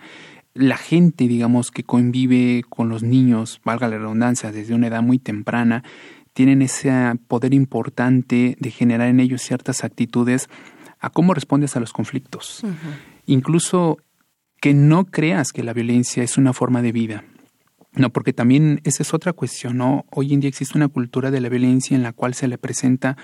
la 0.55 0.77
gente, 0.77 1.27
digamos, 1.27 1.71
que 1.71 1.83
convive 1.83 2.65
con 2.69 2.89
los 2.89 3.03
niños, 3.03 3.61
valga 3.65 3.89
la 3.89 3.99
redundancia, 3.99 4.53
desde 4.53 4.75
una 4.75 4.87
edad 4.87 5.03
muy 5.03 5.19
temprana, 5.19 5.83
tienen 6.33 6.63
ese 6.63 6.93
poder 7.29 7.55
importante 7.55 8.57
de 8.59 8.71
generar 8.71 9.09
en 9.09 9.21
ellos 9.21 9.43
ciertas 9.43 9.85
actitudes 9.85 10.49
a 11.01 11.11
cómo 11.11 11.35
respondes 11.35 11.77
a 11.77 11.81
los 11.81 11.93
conflictos. 11.93 12.65
Incluso 13.27 13.99
que 14.61 14.75
no 14.75 15.05
creas 15.05 15.53
que 15.53 15.63
la 15.63 15.73
violencia 15.73 16.23
es 16.23 16.39
una 16.39 16.53
forma 16.53 16.83
de 16.83 16.93
vida. 16.93 17.25
No, 17.93 18.11
porque 18.11 18.33
también 18.33 18.81
esa 18.85 19.03
es 19.03 19.15
otra 19.15 19.33
cuestión, 19.33 19.77
¿no? 19.77 20.05
Hoy 20.11 20.35
en 20.35 20.41
día 20.41 20.49
existe 20.49 20.77
una 20.77 20.89
cultura 20.89 21.31
de 21.31 21.41
la 21.41 21.49
violencia 21.49 21.97
en 21.97 22.03
la 22.03 22.13
cual 22.13 22.35
se 22.35 22.49
le 22.49 22.59
presenta 22.59 23.17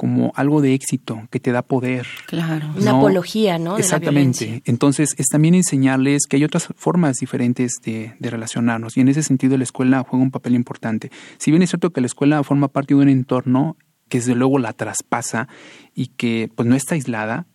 como 0.00 0.32
algo 0.34 0.62
de 0.62 0.72
éxito 0.72 1.28
que 1.30 1.40
te 1.40 1.52
da 1.52 1.60
poder. 1.60 2.06
Claro, 2.26 2.70
una 2.74 2.92
apología, 2.92 3.58
¿no? 3.58 3.76
Exactamente. 3.76 4.62
Entonces, 4.64 5.14
es 5.18 5.26
también 5.26 5.54
enseñarles 5.54 6.22
que 6.26 6.36
hay 6.36 6.44
otras 6.44 6.68
formas 6.74 7.18
diferentes 7.18 7.74
de, 7.84 8.14
de, 8.18 8.30
relacionarnos 8.30 8.96
y 8.96 9.02
en 9.02 9.08
ese 9.08 9.22
sentido 9.22 9.58
la 9.58 9.64
escuela 9.64 10.02
juega 10.08 10.24
un 10.24 10.30
papel 10.30 10.54
importante. 10.54 11.10
Si 11.36 11.50
bien 11.50 11.62
es 11.62 11.68
cierto 11.68 11.90
que 11.90 12.00
la 12.00 12.06
escuela 12.06 12.42
forma 12.44 12.68
parte 12.68 12.94
de 12.94 13.00
un 13.02 13.10
entorno 13.10 13.76
que 14.08 14.20
desde 14.20 14.34
luego 14.34 14.58
la 14.58 14.72
traspasa 14.72 15.48
y 15.94 16.06
que 16.06 16.50
pues 16.54 16.66
no 16.66 16.76
está 16.76 16.94
aislada, 16.94 17.46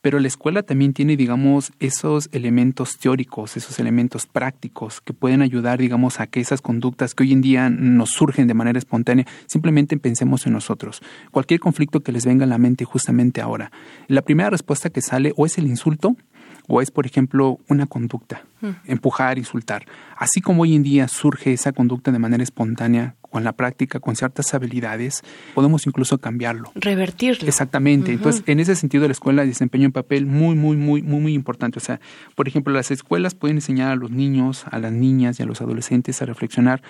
pero 0.00 0.20
la 0.20 0.28
escuela 0.28 0.62
también 0.62 0.92
tiene, 0.92 1.16
digamos, 1.16 1.72
esos 1.80 2.28
elementos 2.32 2.98
teóricos, 2.98 3.56
esos 3.56 3.78
elementos 3.78 4.26
prácticos 4.26 5.00
que 5.00 5.12
pueden 5.12 5.42
ayudar, 5.42 5.78
digamos, 5.78 6.20
a 6.20 6.26
que 6.26 6.40
esas 6.40 6.62
conductas 6.62 7.14
que 7.14 7.24
hoy 7.24 7.32
en 7.32 7.40
día 7.40 7.68
nos 7.68 8.10
surgen 8.10 8.46
de 8.46 8.54
manera 8.54 8.78
espontánea, 8.78 9.26
simplemente 9.46 9.96
pensemos 9.98 10.46
en 10.46 10.52
nosotros. 10.52 11.00
Cualquier 11.32 11.60
conflicto 11.60 12.00
que 12.00 12.12
les 12.12 12.24
venga 12.26 12.44
a 12.44 12.48
la 12.48 12.58
mente 12.58 12.84
justamente 12.84 13.40
ahora, 13.40 13.72
la 14.06 14.22
primera 14.22 14.50
respuesta 14.50 14.90
que 14.90 15.02
sale 15.02 15.32
o 15.36 15.46
es 15.46 15.58
el 15.58 15.66
insulto 15.66 16.16
o 16.68 16.82
es, 16.82 16.90
por 16.90 17.06
ejemplo, 17.06 17.58
una 17.68 17.86
conducta, 17.86 18.44
mm. 18.60 18.68
empujar, 18.90 19.38
insultar. 19.38 19.86
Así 20.16 20.40
como 20.40 20.62
hoy 20.62 20.76
en 20.76 20.82
día 20.82 21.08
surge 21.08 21.52
esa 21.54 21.72
conducta 21.72 22.12
de 22.12 22.18
manera 22.18 22.42
espontánea, 22.42 23.16
con 23.30 23.44
la 23.44 23.52
práctica, 23.52 24.00
con 24.00 24.16
ciertas 24.16 24.54
habilidades, 24.54 25.22
podemos 25.54 25.86
incluso 25.86 26.18
cambiarlo. 26.18 26.70
Revertirlo. 26.74 27.48
Exactamente. 27.48 28.12
Entonces, 28.12 28.42
en 28.46 28.60
ese 28.60 28.74
sentido, 28.74 29.06
la 29.06 29.12
escuela 29.12 29.44
desempeña 29.44 29.86
un 29.86 29.92
papel 29.92 30.26
muy, 30.26 30.54
muy, 30.54 30.76
muy, 30.76 31.02
muy, 31.02 31.20
muy 31.20 31.34
importante. 31.34 31.78
O 31.78 31.82
sea, 31.82 32.00
por 32.34 32.48
ejemplo, 32.48 32.72
las 32.72 32.90
escuelas 32.90 33.34
pueden 33.34 33.58
enseñar 33.58 33.92
a 33.92 33.96
los 33.96 34.10
niños, 34.10 34.64
a 34.70 34.78
las 34.78 34.92
niñas 34.92 35.38
y 35.38 35.42
a 35.42 35.46
los 35.46 35.60
adolescentes 35.60 36.20
a 36.22 36.26
reflexionar 36.26 36.82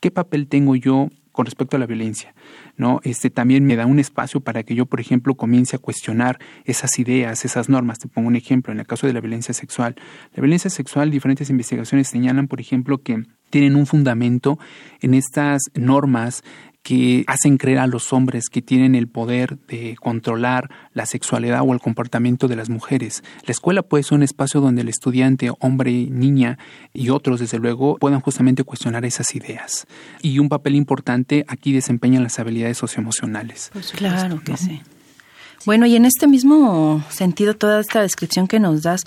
qué 0.00 0.10
papel 0.10 0.48
tengo 0.48 0.76
yo 0.76 1.08
con 1.32 1.46
respecto 1.46 1.76
a 1.76 1.80
la 1.80 1.86
violencia, 1.86 2.32
¿no? 2.76 3.00
Este 3.02 3.28
también 3.28 3.64
me 3.64 3.74
da 3.74 3.86
un 3.86 3.98
espacio 3.98 4.40
para 4.40 4.62
que 4.62 4.76
yo, 4.76 4.86
por 4.86 5.00
ejemplo, 5.00 5.34
comience 5.34 5.74
a 5.74 5.80
cuestionar 5.80 6.38
esas 6.64 6.96
ideas, 7.00 7.44
esas 7.44 7.68
normas. 7.68 7.98
Te 7.98 8.06
pongo 8.06 8.28
un 8.28 8.36
ejemplo, 8.36 8.72
en 8.72 8.78
el 8.78 8.86
caso 8.86 9.08
de 9.08 9.12
la 9.12 9.20
violencia 9.20 9.52
sexual. 9.52 9.96
La 10.32 10.42
violencia 10.42 10.70
sexual, 10.70 11.10
diferentes 11.10 11.50
investigaciones 11.50 12.06
señalan, 12.06 12.46
por 12.46 12.60
ejemplo, 12.60 13.02
que 13.02 13.24
tienen 13.54 13.76
un 13.76 13.86
fundamento 13.86 14.58
en 15.00 15.14
estas 15.14 15.62
normas 15.74 16.42
que 16.82 17.22
hacen 17.28 17.56
creer 17.56 17.78
a 17.78 17.86
los 17.86 18.12
hombres 18.12 18.48
que 18.50 18.62
tienen 18.62 18.96
el 18.96 19.06
poder 19.06 19.58
de 19.68 19.94
controlar 20.00 20.70
la 20.92 21.06
sexualidad 21.06 21.60
o 21.64 21.72
el 21.72 21.78
comportamiento 21.78 22.48
de 22.48 22.56
las 22.56 22.68
mujeres. 22.68 23.22
La 23.46 23.52
escuela 23.52 23.82
puede 23.82 24.02
ser 24.02 24.16
un 24.16 24.24
espacio 24.24 24.60
donde 24.60 24.82
el 24.82 24.88
estudiante, 24.88 25.52
hombre, 25.60 25.92
niña 26.10 26.58
y 26.92 27.10
otros, 27.10 27.38
desde 27.38 27.60
luego, 27.60 27.96
puedan 27.98 28.20
justamente 28.20 28.64
cuestionar 28.64 29.04
esas 29.04 29.36
ideas. 29.36 29.86
Y 30.20 30.40
un 30.40 30.48
papel 30.48 30.74
importante 30.74 31.44
aquí 31.46 31.72
desempeñan 31.72 32.24
las 32.24 32.40
habilidades 32.40 32.76
socioemocionales. 32.76 33.70
Pues 33.72 33.92
claro 33.92 34.40
que 34.44 34.56
sí. 34.56 34.82
Bueno, 35.64 35.86
y 35.86 35.94
en 35.94 36.06
este 36.06 36.26
mismo 36.26 37.04
sentido, 37.08 37.54
toda 37.54 37.80
esta 37.80 38.02
descripción 38.02 38.48
que 38.48 38.58
nos 38.58 38.82
das, 38.82 39.04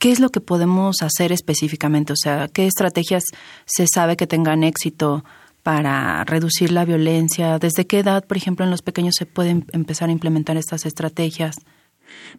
¿qué 0.00 0.10
es 0.10 0.18
lo 0.18 0.30
que 0.30 0.40
podemos 0.40 1.02
hacer 1.02 1.30
específicamente? 1.30 2.12
O 2.12 2.16
sea, 2.16 2.48
¿qué 2.48 2.66
estrategias 2.66 3.22
se 3.66 3.86
sabe 3.86 4.16
que 4.16 4.26
tengan 4.26 4.64
éxito 4.64 5.24
para 5.62 6.24
reducir 6.24 6.72
la 6.72 6.84
violencia? 6.84 7.58
¿Desde 7.60 7.86
qué 7.86 8.00
edad, 8.00 8.26
por 8.26 8.36
ejemplo, 8.36 8.64
en 8.64 8.72
los 8.72 8.82
pequeños 8.82 9.14
se 9.16 9.26
pueden 9.26 9.66
empezar 9.72 10.08
a 10.08 10.12
implementar 10.12 10.56
estas 10.56 10.86
estrategias? 10.86 11.56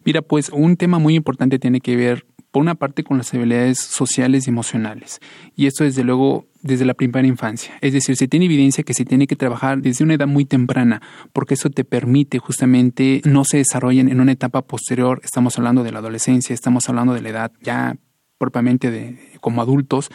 Mira, 0.03 0.21
pues 0.21 0.49
un 0.49 0.75
tema 0.75 0.99
muy 0.99 1.15
importante 1.15 1.59
tiene 1.59 1.79
que 1.79 1.95
ver, 1.95 2.25
por 2.51 2.61
una 2.61 2.75
parte, 2.75 3.03
con 3.03 3.17
las 3.17 3.33
habilidades 3.33 3.79
sociales 3.79 4.45
y 4.45 4.49
emocionales. 4.49 5.19
Y 5.55 5.67
esto, 5.67 5.83
desde 5.83 6.03
luego, 6.03 6.47
desde 6.61 6.85
la 6.85 6.93
primera 6.93 7.27
infancia. 7.27 7.73
Es 7.81 7.93
decir, 7.93 8.15
se 8.15 8.27
tiene 8.27 8.45
evidencia 8.45 8.83
que 8.83 8.93
se 8.93 9.05
tiene 9.05 9.27
que 9.27 9.35
trabajar 9.35 9.81
desde 9.81 10.03
una 10.03 10.15
edad 10.15 10.27
muy 10.27 10.45
temprana, 10.45 11.01
porque 11.33 11.55
eso 11.55 11.69
te 11.69 11.83
permite 11.83 12.39
justamente 12.39 13.21
no 13.25 13.45
se 13.45 13.57
desarrollen 13.57 14.09
en 14.09 14.19
una 14.19 14.33
etapa 14.33 14.61
posterior. 14.61 15.21
Estamos 15.23 15.57
hablando 15.57 15.83
de 15.83 15.91
la 15.91 15.99
adolescencia, 15.99 16.53
estamos 16.53 16.87
hablando 16.89 17.13
de 17.13 17.21
la 17.21 17.29
edad 17.29 17.51
ya 17.61 17.95
propiamente 18.37 18.91
de 18.91 19.17
como 19.39 19.61
adultos 19.61 20.09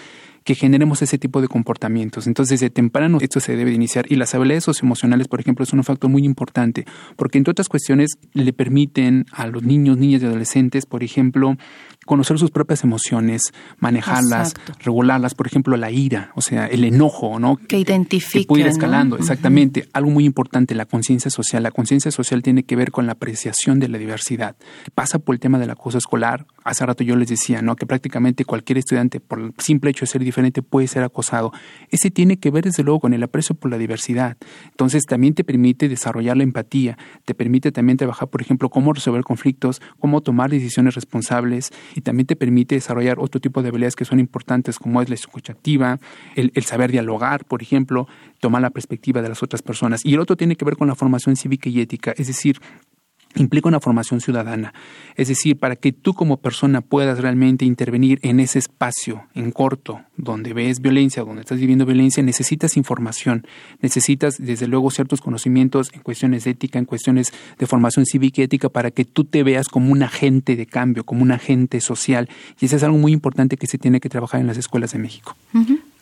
que 0.46 0.54
generemos 0.54 1.02
ese 1.02 1.18
tipo 1.18 1.42
de 1.42 1.48
comportamientos. 1.48 2.28
Entonces, 2.28 2.60
desde 2.60 2.70
temprano 2.70 3.18
esto 3.20 3.40
se 3.40 3.56
debe 3.56 3.70
de 3.70 3.76
iniciar 3.76 4.06
y 4.08 4.14
las 4.14 4.32
habilidades 4.34 4.62
socioemocionales, 4.62 5.26
por 5.26 5.40
ejemplo, 5.40 5.66
son 5.66 5.80
un 5.80 5.84
factor 5.84 6.08
muy 6.08 6.24
importante 6.24 6.86
porque 7.16 7.36
entre 7.36 7.50
otras 7.50 7.68
cuestiones 7.68 8.12
le 8.32 8.52
permiten 8.52 9.26
a 9.32 9.48
los 9.48 9.64
niños, 9.64 9.98
niñas 9.98 10.22
y 10.22 10.26
adolescentes, 10.26 10.86
por 10.86 11.02
ejemplo, 11.02 11.56
conocer 12.06 12.38
sus 12.38 12.52
propias 12.52 12.84
emociones, 12.84 13.52
manejarlas, 13.78 14.54
regularlas, 14.78 15.34
por 15.34 15.48
ejemplo, 15.48 15.76
la 15.76 15.90
ira, 15.90 16.30
o 16.36 16.40
sea, 16.40 16.66
el 16.66 16.84
enojo, 16.84 17.40
¿no? 17.40 17.56
Que 17.56 17.78
identifique. 17.78 18.44
Que 18.44 18.46
puede 18.46 18.62
ir 18.62 18.68
escalando, 18.68 19.18
exactamente. 19.18 19.88
Algo 19.92 20.10
muy 20.10 20.24
importante, 20.24 20.74
la 20.74 20.86
conciencia 20.86 21.30
social. 21.30 21.64
La 21.64 21.72
conciencia 21.72 22.12
social 22.12 22.42
tiene 22.42 22.62
que 22.62 22.76
ver 22.76 22.92
con 22.92 23.06
la 23.06 23.12
apreciación 23.12 23.80
de 23.80 23.88
la 23.88 23.98
diversidad. 23.98 24.56
Pasa 24.94 25.18
por 25.18 25.34
el 25.34 25.40
tema 25.40 25.58
del 25.58 25.70
acoso 25.70 25.98
escolar. 25.98 26.46
Hace 26.64 26.86
rato 26.86 27.02
yo 27.02 27.16
les 27.16 27.28
decía, 27.28 27.60
¿no? 27.60 27.74
Que 27.74 27.86
prácticamente 27.86 28.44
cualquier 28.44 28.78
estudiante, 28.78 29.18
por 29.18 29.40
el 29.40 29.52
simple 29.58 29.90
hecho 29.90 30.04
de 30.04 30.06
ser 30.06 30.22
diferente, 30.22 30.35
puede 30.62 30.86
ser 30.86 31.02
acosado. 31.02 31.52
Ese 31.90 32.10
tiene 32.10 32.38
que 32.38 32.50
ver, 32.50 32.64
desde 32.64 32.82
luego, 32.82 33.00
con 33.00 33.14
el 33.14 33.22
aprecio 33.22 33.54
por 33.54 33.70
la 33.70 33.78
diversidad. 33.78 34.36
Entonces, 34.70 35.04
también 35.04 35.34
te 35.34 35.44
permite 35.44 35.88
desarrollar 35.88 36.36
la 36.36 36.42
empatía, 36.42 36.98
te 37.24 37.34
permite 37.34 37.72
también 37.72 37.96
trabajar, 37.96 38.28
por 38.28 38.42
ejemplo, 38.42 38.68
cómo 38.68 38.92
resolver 38.92 39.22
conflictos, 39.22 39.80
cómo 39.98 40.20
tomar 40.20 40.50
decisiones 40.50 40.94
responsables 40.94 41.72
y 41.94 42.00
también 42.00 42.26
te 42.26 42.36
permite 42.36 42.74
desarrollar 42.74 43.18
otro 43.18 43.40
tipo 43.40 43.62
de 43.62 43.68
habilidades 43.68 43.96
que 43.96 44.04
son 44.04 44.20
importantes, 44.20 44.78
como 44.78 45.02
es 45.02 45.08
la 45.08 45.14
escucha 45.14 45.52
activa, 45.52 45.98
el, 46.34 46.52
el 46.54 46.64
saber 46.64 46.90
dialogar, 46.92 47.44
por 47.44 47.62
ejemplo, 47.62 48.06
tomar 48.40 48.62
la 48.62 48.70
perspectiva 48.70 49.22
de 49.22 49.28
las 49.28 49.42
otras 49.42 49.62
personas. 49.62 50.04
Y 50.04 50.14
el 50.14 50.20
otro 50.20 50.36
tiene 50.36 50.56
que 50.56 50.64
ver 50.64 50.76
con 50.76 50.88
la 50.88 50.94
formación 50.94 51.36
cívica 51.36 51.68
y 51.68 51.80
ética, 51.80 52.12
es 52.16 52.26
decir, 52.26 52.60
implica 53.36 53.68
una 53.68 53.80
formación 53.80 54.20
ciudadana. 54.20 54.74
Es 55.14 55.28
decir, 55.28 55.58
para 55.58 55.76
que 55.76 55.92
tú 55.92 56.14
como 56.14 56.38
persona 56.38 56.80
puedas 56.80 57.20
realmente 57.20 57.64
intervenir 57.64 58.18
en 58.22 58.40
ese 58.40 58.58
espacio 58.58 59.24
en 59.34 59.52
corto 59.52 60.00
donde 60.16 60.52
ves 60.52 60.80
violencia, 60.80 61.22
donde 61.22 61.42
estás 61.42 61.58
viviendo 61.58 61.86
violencia, 61.86 62.22
necesitas 62.22 62.76
información, 62.76 63.46
necesitas 63.80 64.36
desde 64.38 64.66
luego 64.66 64.90
ciertos 64.90 65.20
conocimientos 65.20 65.90
en 65.92 66.00
cuestiones 66.00 66.44
de 66.44 66.52
ética, 66.52 66.78
en 66.78 66.86
cuestiones 66.86 67.32
de 67.58 67.66
formación 67.66 68.06
cívica 68.06 68.40
y 68.40 68.44
ética 68.44 68.68
para 68.68 68.90
que 68.90 69.04
tú 69.04 69.24
te 69.24 69.42
veas 69.42 69.68
como 69.68 69.92
un 69.92 70.02
agente 70.02 70.56
de 70.56 70.66
cambio, 70.66 71.04
como 71.04 71.22
un 71.22 71.32
agente 71.32 71.80
social. 71.80 72.28
Y 72.60 72.66
eso 72.66 72.76
es 72.76 72.82
algo 72.82 72.98
muy 72.98 73.12
importante 73.12 73.56
que 73.56 73.66
se 73.66 73.78
tiene 73.78 74.00
que 74.00 74.08
trabajar 74.08 74.40
en 74.40 74.46
las 74.46 74.56
escuelas 74.56 74.92
de 74.92 74.98
México. 74.98 75.36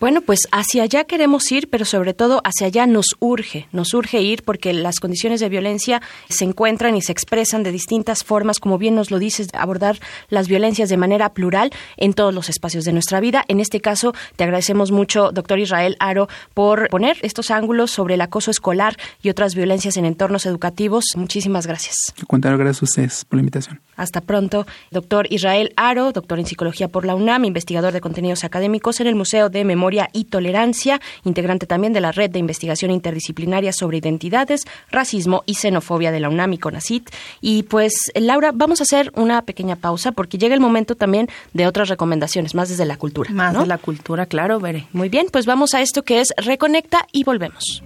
Bueno, 0.01 0.21
pues 0.21 0.41
hacia 0.51 0.83
allá 0.83 1.05
queremos 1.05 1.51
ir, 1.53 1.69
pero 1.71 1.85
sobre 1.85 2.15
todo 2.15 2.43
hacia 2.45 2.67
allá 2.67 2.87
nos 2.87 3.15
urge, 3.21 3.69
nos 3.73 3.95
urge 3.95 4.21
ir 4.21 4.43
porque 4.43 4.73
las 4.73 4.99
condiciones 5.01 5.41
de 5.41 5.49
violencia 5.49 6.03
se 6.29 6.45
encuentran 6.45 6.97
y 6.97 7.01
se 7.03 7.13
expresan 7.13 7.63
de 7.63 7.71
distintas 7.71 8.25
formas, 8.25 8.59
como 8.59 8.77
bien 8.77 8.97
nos 8.97 9.11
lo 9.11 9.19
dices, 9.19 9.49
abordar 9.55 9.99
las 10.29 10.49
violencias 10.49 10.89
de 10.89 10.97
manera 10.97 11.33
plural 11.33 11.71
en 11.97 12.13
todos 12.13 12.35
los 12.35 12.49
espacios 12.49 12.85
de 12.85 12.93
nuestra 12.93 13.21
vida. 13.21 13.45
En 13.49 13.61
este 13.61 13.81
caso, 13.81 14.15
te 14.37 14.45
agradecemos 14.45 14.91
mucho, 14.91 15.31
doctor 15.33 15.59
Israel 15.59 15.97
Aro, 16.01 16.29
por 16.55 16.89
poner 16.89 17.17
estos 17.23 17.51
ángulos 17.51 17.93
sobre 17.93 18.15
el 18.15 18.21
acoso 18.21 18.51
escolar 18.51 18.97
y 19.23 19.31
otras 19.31 19.55
violencias 19.55 19.97
en 19.97 20.07
entornos 20.07 20.45
educativos. 20.45 21.05
Muchísimas 21.17 21.67
gracias. 21.67 22.13
Cuéntanos, 22.27 22.59
gracias 22.59 22.83
a 22.83 22.85
ustedes 22.85 23.25
por 23.25 23.37
la 23.37 23.43
invitación. 23.43 23.81
Hasta 23.97 24.21
pronto, 24.21 24.67
doctor 24.91 25.27
Israel 25.31 25.73
Aro, 25.77 26.13
doctor 26.13 26.39
en 26.39 26.47
psicología 26.47 26.89
por 26.89 27.05
la 27.05 27.15
UNAM, 27.15 27.45
investigador 27.45 27.93
de 27.93 28.01
contenidos 28.01 28.45
académicos 28.45 29.01
en 29.01 29.07
el 29.07 29.15
Museo 29.15 29.49
de 29.49 29.65
Memoria 29.65 30.09
y 30.13 30.25
Tolerancia, 30.25 31.01
integrante 31.25 31.67
también 31.67 31.93
de 31.93 32.01
la 32.01 32.13
Red 32.13 32.31
de 32.31 32.39
Investigación 32.39 32.91
Interdisciplinaria 32.91 33.73
sobre 33.73 33.99
Identidades, 33.99 34.65
Racismo 34.91 35.43
y 35.47 35.55
Xenofobia 35.55 36.13
de 36.13 36.21
la 36.21 36.29
UNAM 36.29 36.53
y 36.55 36.59
CONACIT. 36.59 37.11
Y 37.41 37.65
pues, 37.65 37.95
Laura, 38.15 38.53
vamos 38.55 38.81
a 38.81 38.85
hacer 38.85 39.13
una 39.15 39.43
pequeña 39.43 39.77
pausa 39.77 40.13
porque 40.13 40.39
llega 40.39 40.55
el 40.55 40.61
momento 40.61 40.95
también 40.95 41.29
de 41.53 41.67
otras 41.67 41.89
recomendaciones, 41.89 42.55
más 42.55 42.69
desde 42.69 42.85
la 42.85 42.97
cultura. 42.97 43.31
Más 43.33 43.59
de 43.59 43.67
la 43.67 43.79
cultura, 43.79 44.27
claro, 44.27 44.61
veré. 44.61 44.87
Muy 44.93 45.09
bien, 45.09 45.27
pues 45.31 45.47
vamos 45.47 45.75
a 45.75 45.81
esto 45.81 46.03
que 46.03 46.21
es 46.21 46.33
Reconecta 46.37 47.07
y 47.13 47.25
volvemos. 47.25 47.83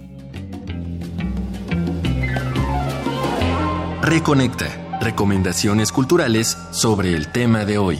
Reconecta 4.01 4.88
recomendaciones 5.01 5.91
culturales 5.91 6.57
sobre 6.71 7.13
el 7.15 7.27
tema 7.27 7.65
de 7.65 7.77
hoy. 7.77 7.99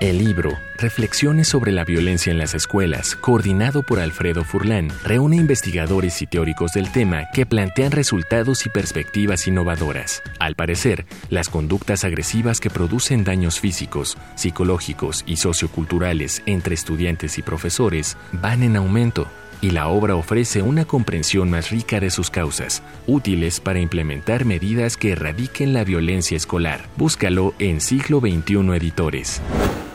El 0.00 0.18
libro 0.18 0.56
Reflexiones 0.78 1.48
sobre 1.48 1.72
la 1.72 1.82
violencia 1.82 2.30
en 2.30 2.38
las 2.38 2.54
escuelas, 2.54 3.16
coordinado 3.16 3.82
por 3.82 3.98
Alfredo 3.98 4.44
Furlán, 4.44 4.92
reúne 5.02 5.34
investigadores 5.34 6.22
y 6.22 6.28
teóricos 6.28 6.72
del 6.72 6.92
tema 6.92 7.24
que 7.34 7.46
plantean 7.46 7.90
resultados 7.90 8.64
y 8.64 8.68
perspectivas 8.68 9.48
innovadoras. 9.48 10.22
Al 10.38 10.54
parecer, 10.54 11.04
las 11.30 11.48
conductas 11.48 12.04
agresivas 12.04 12.60
que 12.60 12.70
producen 12.70 13.24
daños 13.24 13.58
físicos, 13.58 14.16
psicológicos 14.36 15.24
y 15.26 15.38
socioculturales 15.38 16.42
entre 16.46 16.76
estudiantes 16.76 17.36
y 17.38 17.42
profesores 17.42 18.16
van 18.32 18.62
en 18.62 18.76
aumento 18.76 19.26
y 19.60 19.70
la 19.70 19.88
obra 19.88 20.16
ofrece 20.16 20.62
una 20.62 20.84
comprensión 20.84 21.50
más 21.50 21.70
rica 21.70 22.00
de 22.00 22.10
sus 22.10 22.30
causas, 22.30 22.82
útiles 23.06 23.60
para 23.60 23.80
implementar 23.80 24.44
medidas 24.44 24.96
que 24.96 25.12
erradiquen 25.12 25.72
la 25.72 25.84
violencia 25.84 26.36
escolar. 26.36 26.86
Búscalo 26.96 27.54
en 27.58 27.80
Siglo 27.80 28.20
XXI 28.20 28.76
Editores. 28.76 29.40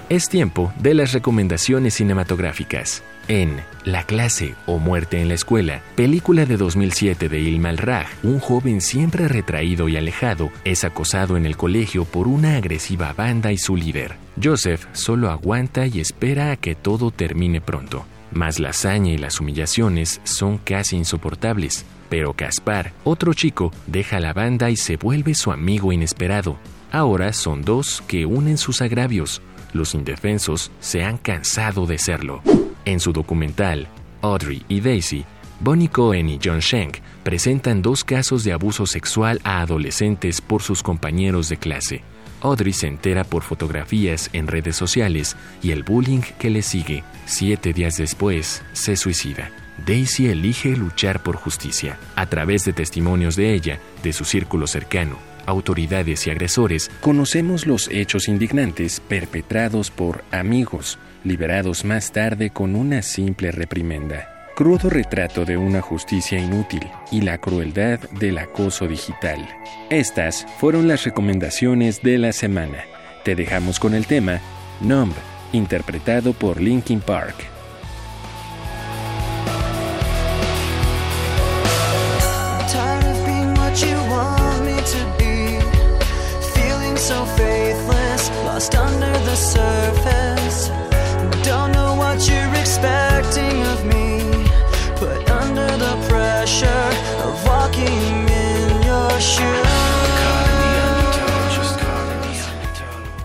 Es 0.09 0.29
tiempo 0.29 0.73
de 0.79 0.93
las 0.93 1.13
recomendaciones 1.13 1.95
cinematográficas. 1.95 3.01
En 3.29 3.61
La 3.85 4.03
clase 4.03 4.53
o 4.65 4.77
muerte 4.77 5.21
en 5.21 5.29
la 5.29 5.33
escuela, 5.33 5.81
película 5.95 6.45
de 6.45 6.57
2007 6.57 7.29
de 7.29 7.39
Ilma 7.39 7.71
Raj, 7.71 8.07
un 8.21 8.39
joven 8.39 8.81
siempre 8.81 9.27
retraído 9.29 9.87
y 9.87 9.95
alejado 9.95 10.51
es 10.65 10.83
acosado 10.83 11.37
en 11.37 11.45
el 11.45 11.55
colegio 11.55 12.03
por 12.03 12.27
una 12.27 12.57
agresiva 12.57 13.13
banda 13.13 13.53
y 13.53 13.57
su 13.57 13.77
líder. 13.77 14.15
Joseph 14.41 14.85
solo 14.91 15.31
aguanta 15.31 15.87
y 15.87 16.01
espera 16.01 16.51
a 16.51 16.57
que 16.57 16.75
todo 16.75 17.11
termine 17.11 17.61
pronto. 17.61 18.05
Mas 18.33 18.59
la 18.59 18.69
hazaña 18.69 19.11
y 19.11 19.17
las 19.17 19.39
humillaciones 19.39 20.19
son 20.23 20.57
casi 20.57 20.97
insoportables. 20.97 21.85
Pero 22.09 22.33
Caspar, 22.33 22.93
otro 23.03 23.33
chico, 23.33 23.71
deja 23.87 24.19
la 24.19 24.33
banda 24.33 24.69
y 24.69 24.75
se 24.75 24.97
vuelve 24.97 25.35
su 25.35 25.51
amigo 25.51 25.91
inesperado. 25.91 26.57
Ahora 26.91 27.33
son 27.33 27.63
dos 27.63 28.03
que 28.07 28.25
unen 28.25 28.57
sus 28.57 28.81
agravios. 28.81 29.41
Los 29.71 29.95
indefensos 29.95 30.71
se 30.79 31.03
han 31.03 31.17
cansado 31.17 31.85
de 31.87 31.97
serlo. 31.97 32.41
En 32.85 32.99
su 32.99 33.13
documental, 33.13 33.87
Audrey 34.21 34.63
y 34.67 34.79
Daisy, 34.81 35.25
Bonnie 35.59 35.87
Cohen 35.87 36.29
y 36.29 36.39
John 36.43 36.59
Shank 36.59 36.97
presentan 37.23 37.81
dos 37.81 38.03
casos 38.03 38.43
de 38.43 38.51
abuso 38.51 38.85
sexual 38.85 39.39
a 39.43 39.61
adolescentes 39.61 40.41
por 40.41 40.61
sus 40.61 40.83
compañeros 40.83 41.49
de 41.49 41.57
clase. 41.57 42.03
Audrey 42.43 42.73
se 42.73 42.87
entera 42.87 43.23
por 43.23 43.41
fotografías 43.41 44.29
en 44.33 44.47
redes 44.47 44.75
sociales 44.75 45.37
y 45.61 45.71
el 45.71 45.83
bullying 45.83 46.21
que 46.37 46.49
le 46.49 46.61
sigue. 46.61 47.03
Siete 47.25 47.71
días 47.71 47.95
después, 47.97 48.61
se 48.73 48.97
suicida. 48.97 49.49
Daisy 49.85 50.27
elige 50.27 50.75
luchar 50.75 51.23
por 51.23 51.37
justicia. 51.37 51.97
A 52.15 52.25
través 52.25 52.65
de 52.65 52.73
testimonios 52.73 53.37
de 53.37 53.53
ella, 53.53 53.79
de 54.03 54.11
su 54.11 54.25
círculo 54.25 54.67
cercano, 54.67 55.17
autoridades 55.45 56.27
y 56.27 56.31
agresores, 56.31 56.91
conocemos 56.99 57.65
los 57.65 57.87
hechos 57.89 58.27
indignantes 58.27 58.99
perpetrados 58.99 59.89
por 59.89 60.25
amigos, 60.31 60.99
liberados 61.23 61.85
más 61.85 62.11
tarde 62.11 62.49
con 62.49 62.75
una 62.75 63.01
simple 63.03 63.51
reprimenda. 63.51 64.32
Crudo 64.55 64.87
retrato 64.87 65.45
de 65.45 65.57
una 65.57 65.81
justicia 65.81 66.37
inútil 66.37 66.87
y 67.09 67.21
la 67.21 67.39
crueldad 67.39 67.99
del 68.11 68.37
acoso 68.37 68.87
digital. 68.87 69.47
Estas 69.89 70.45
fueron 70.59 70.87
las 70.87 71.05
recomendaciones 71.05 72.03
de 72.03 72.19
la 72.19 72.33
semana. 72.33 72.85
Te 73.23 73.33
dejamos 73.33 73.79
con 73.79 73.95
el 73.95 74.05
tema 74.05 74.41
Numb, 74.79 75.15
interpretado 75.53 76.33
por 76.33 76.61
Linkin 76.61 76.99
Park. 76.99 77.53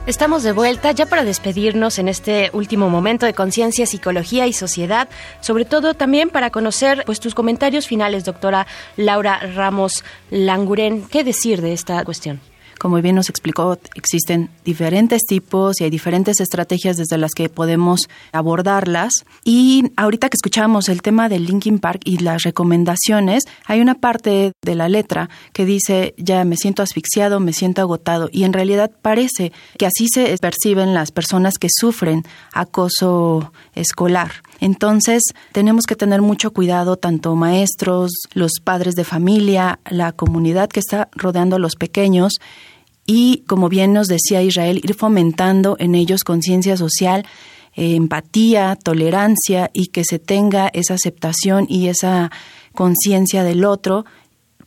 Estamos 0.09 0.43
de 0.43 0.53
vuelta 0.53 0.91
ya 0.93 1.05
para 1.05 1.23
despedirnos 1.23 1.99
en 1.99 2.09
este 2.09 2.49
último 2.55 2.89
momento 2.89 3.27
de 3.27 3.35
conciencia, 3.35 3.85
psicología 3.85 4.47
y 4.47 4.55
sociedad, 4.55 5.07
sobre 5.41 5.67
todo 5.67 5.93
también 5.93 6.31
para 6.31 6.49
conocer 6.49 7.03
pues 7.05 7.21
tus 7.21 7.35
comentarios 7.35 7.87
finales, 7.87 8.25
doctora 8.25 8.67
Laura 8.97 9.39
Ramos 9.55 10.05
Languren. 10.31 11.07
¿Qué 11.09 11.25
decir 11.25 11.61
de 11.61 11.75
esta 11.75 12.03
cuestión? 12.05 12.41
Como 12.79 13.01
bien 13.03 13.17
nos 13.17 13.29
explicó, 13.29 13.79
existen 13.95 14.51
diferentes 14.65 15.23
tipos 15.23 15.81
y 15.81 15.85
hay 15.85 15.91
diferentes 15.91 16.41
estrategias 16.41 16.97
desde 16.97 17.19
las 17.19 17.33
que 17.33 17.49
podemos 17.49 18.09
abordarlas. 18.33 19.25
Y 19.45 19.93
ahorita 19.97 20.29
que 20.29 20.37
escuchamos 20.37 20.89
el 20.89 21.03
tema 21.03 21.29
del 21.29 21.45
Linkin 21.45 21.79
Park 21.79 22.03
y 22.05 22.19
las 22.19 22.43
recomendaciones, 22.45 23.45
hay 23.67 23.81
una 23.81 23.95
parte 23.95 24.53
de 24.63 24.75
la 24.75 24.89
letra 24.89 25.29
que 25.53 25.65
dice, 25.65 26.15
ya 26.17 26.45
me 26.45 26.57
siento 26.57 26.83
asfixiado, 26.83 27.41
me 27.41 27.53
siento 27.53 27.83
agotado. 27.83 28.29
Y 28.33 28.45
en 28.45 28.53
realidad 28.53 28.91
parece 29.03 29.53
que 29.77 29.87
así 29.87 30.07
se 30.09 30.37
perciben 30.39 30.95
las 30.95 31.11
personas 31.11 31.59
que 31.59 31.69
sufren 31.71 32.23
acoso 32.53 33.53
escolar. 33.75 34.31
Entonces, 34.61 35.23
tenemos 35.53 35.85
que 35.87 35.97
tener 35.97 36.23
mucho 36.23 36.53
cuidado, 36.53 36.97
tanto 36.97 37.35
maestros, 37.37 38.11
los 38.35 38.53
padres 38.63 38.95
de 38.95 39.05
familia, 39.05 39.79
la 39.89 40.13
comunidad 40.13 40.69
que 40.69 40.81
está 40.81 41.09
rodeando 41.13 41.57
a 41.57 41.59
los 41.61 41.77
pequeños, 41.77 42.35
y, 43.11 43.43
como 43.47 43.71
bien 43.71 43.95
nos 43.95 44.07
decía 44.07 44.43
Israel, 44.43 44.83
ir 44.85 44.95
fomentando 44.95 45.77
en 45.81 45.95
ellos 45.95 46.25
conciencia 46.25 46.77
social, 46.77 47.25
eh, 47.75 47.97
empatía, 47.97 48.77
tolerancia 48.77 49.71
y 49.73 49.87
que 49.87 50.05
se 50.05 50.19
tenga 50.19 50.69
esa 50.75 50.93
aceptación 50.93 51.65
y 51.71 51.89
esa 51.89 52.31
conciencia 52.75 53.45
del 53.45 53.65
otro 53.65 54.05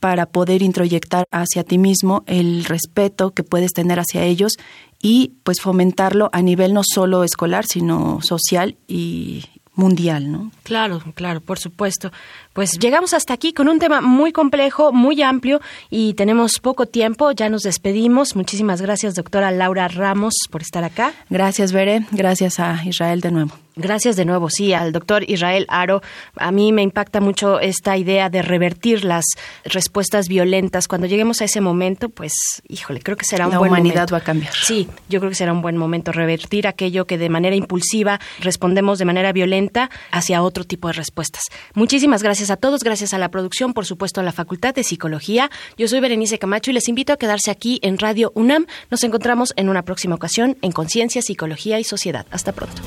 para 0.00 0.26
poder 0.26 0.60
introyectar 0.62 1.24
hacia 1.30 1.62
ti 1.62 1.78
mismo 1.78 2.24
el 2.26 2.64
respeto 2.64 3.30
que 3.30 3.44
puedes 3.44 3.72
tener 3.72 4.00
hacia 4.00 4.24
ellos 4.24 4.54
y 5.00 5.34
pues 5.44 5.60
fomentarlo 5.60 6.28
a 6.32 6.42
nivel 6.42 6.74
no 6.74 6.82
solo 6.84 7.22
escolar, 7.22 7.64
sino 7.64 8.18
social 8.22 8.74
y 8.88 9.44
mundial, 9.74 10.32
¿no? 10.32 10.50
Claro, 10.64 11.00
claro, 11.14 11.40
por 11.40 11.60
supuesto. 11.60 12.10
Pues 12.52 12.78
llegamos 12.78 13.14
hasta 13.14 13.32
aquí 13.32 13.52
con 13.52 13.68
un 13.68 13.78
tema 13.78 14.00
muy 14.00 14.32
complejo, 14.32 14.92
muy 14.92 15.22
amplio 15.22 15.60
y 15.88 16.14
tenemos 16.14 16.58
poco 16.60 16.86
tiempo. 16.86 17.32
Ya 17.32 17.48
nos 17.48 17.62
despedimos. 17.62 18.36
Muchísimas 18.36 18.82
gracias, 18.82 19.14
doctora 19.14 19.50
Laura 19.50 19.88
Ramos, 19.88 20.34
por 20.50 20.60
estar 20.60 20.84
acá. 20.84 21.14
Gracias, 21.30 21.72
Bere. 21.72 22.06
Gracias 22.10 22.60
a 22.60 22.80
Israel 22.84 23.20
de 23.20 23.30
nuevo. 23.30 23.52
Gracias 23.74 24.16
de 24.16 24.26
nuevo, 24.26 24.50
sí, 24.50 24.74
al 24.74 24.92
doctor 24.92 25.24
Israel 25.30 25.64
Aro. 25.70 26.02
A 26.36 26.52
mí 26.52 26.72
me 26.72 26.82
impacta 26.82 27.22
mucho 27.22 27.58
esta 27.58 27.96
idea 27.96 28.28
de 28.28 28.42
revertir 28.42 29.02
las 29.02 29.24
respuestas 29.64 30.28
violentas. 30.28 30.88
Cuando 30.88 31.06
lleguemos 31.06 31.40
a 31.40 31.46
ese 31.46 31.62
momento, 31.62 32.10
pues, 32.10 32.34
híjole, 32.68 33.00
creo 33.00 33.16
que 33.16 33.24
será 33.24 33.46
un 33.46 33.56
buen 33.56 33.70
momento. 33.70 33.76
La 33.76 33.80
humanidad 33.80 34.08
va 34.12 34.18
a 34.18 34.20
cambiar. 34.20 34.52
Sí, 34.52 34.88
yo 35.08 35.20
creo 35.20 35.30
que 35.30 35.36
será 35.36 35.54
un 35.54 35.62
buen 35.62 35.78
momento 35.78 36.12
revertir 36.12 36.66
aquello 36.66 37.06
que 37.06 37.16
de 37.16 37.30
manera 37.30 37.56
impulsiva 37.56 38.20
respondemos 38.40 38.98
de 38.98 39.06
manera 39.06 39.32
violenta 39.32 39.88
hacia 40.10 40.42
otro 40.42 40.64
tipo 40.64 40.88
de 40.88 40.92
respuestas. 40.92 41.44
Muchísimas 41.72 42.22
gracias 42.42 42.58
a 42.58 42.60
todos, 42.60 42.82
gracias 42.82 43.14
a 43.14 43.18
la 43.18 43.30
producción, 43.30 43.72
por 43.72 43.86
supuesto 43.86 44.20
a 44.20 44.24
la 44.24 44.32
Facultad 44.32 44.74
de 44.74 44.82
Psicología. 44.82 45.48
Yo 45.78 45.86
soy 45.86 46.00
Berenice 46.00 46.40
Camacho 46.40 46.72
y 46.72 46.74
les 46.74 46.88
invito 46.88 47.12
a 47.12 47.16
quedarse 47.16 47.52
aquí 47.52 47.78
en 47.82 47.98
Radio 47.98 48.32
UNAM. 48.34 48.66
Nos 48.90 49.04
encontramos 49.04 49.52
en 49.54 49.68
una 49.68 49.82
próxima 49.82 50.16
ocasión 50.16 50.58
en 50.60 50.72
Conciencia, 50.72 51.22
Psicología 51.22 51.78
y 51.78 51.84
Sociedad. 51.84 52.26
Hasta 52.32 52.50
pronto. 52.50 52.82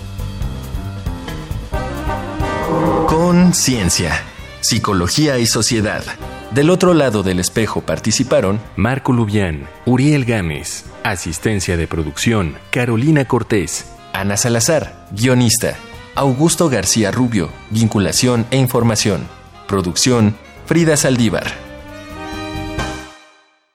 Conciencia, 3.08 4.22
Psicología 4.60 5.39
y 5.39 5.46
Sociedad. 5.46 6.04
Del 6.52 6.70
otro 6.70 6.94
lado 6.94 7.24
del 7.24 7.39
espejo 7.39 7.80
participaron 7.80 8.60
Marco 8.76 9.13
Lubián, 9.13 9.70
Uriel 9.86 10.26
Gámez, 10.26 10.84
asistencia 11.04 11.78
de 11.78 11.88
producción, 11.88 12.58
Carolina 12.72 13.24
Cortés, 13.24 13.86
Ana 14.12 14.36
Salazar, 14.36 15.08
guionista, 15.12 15.78
Augusto 16.13 16.68
García 16.68 17.12
Rubio, 17.12 17.50
vinculación 17.70 18.46
e 18.52 18.58
información. 18.58 19.44
Producción, 19.67 20.36
Frida 20.65 20.95
Saldívar. 20.97 21.74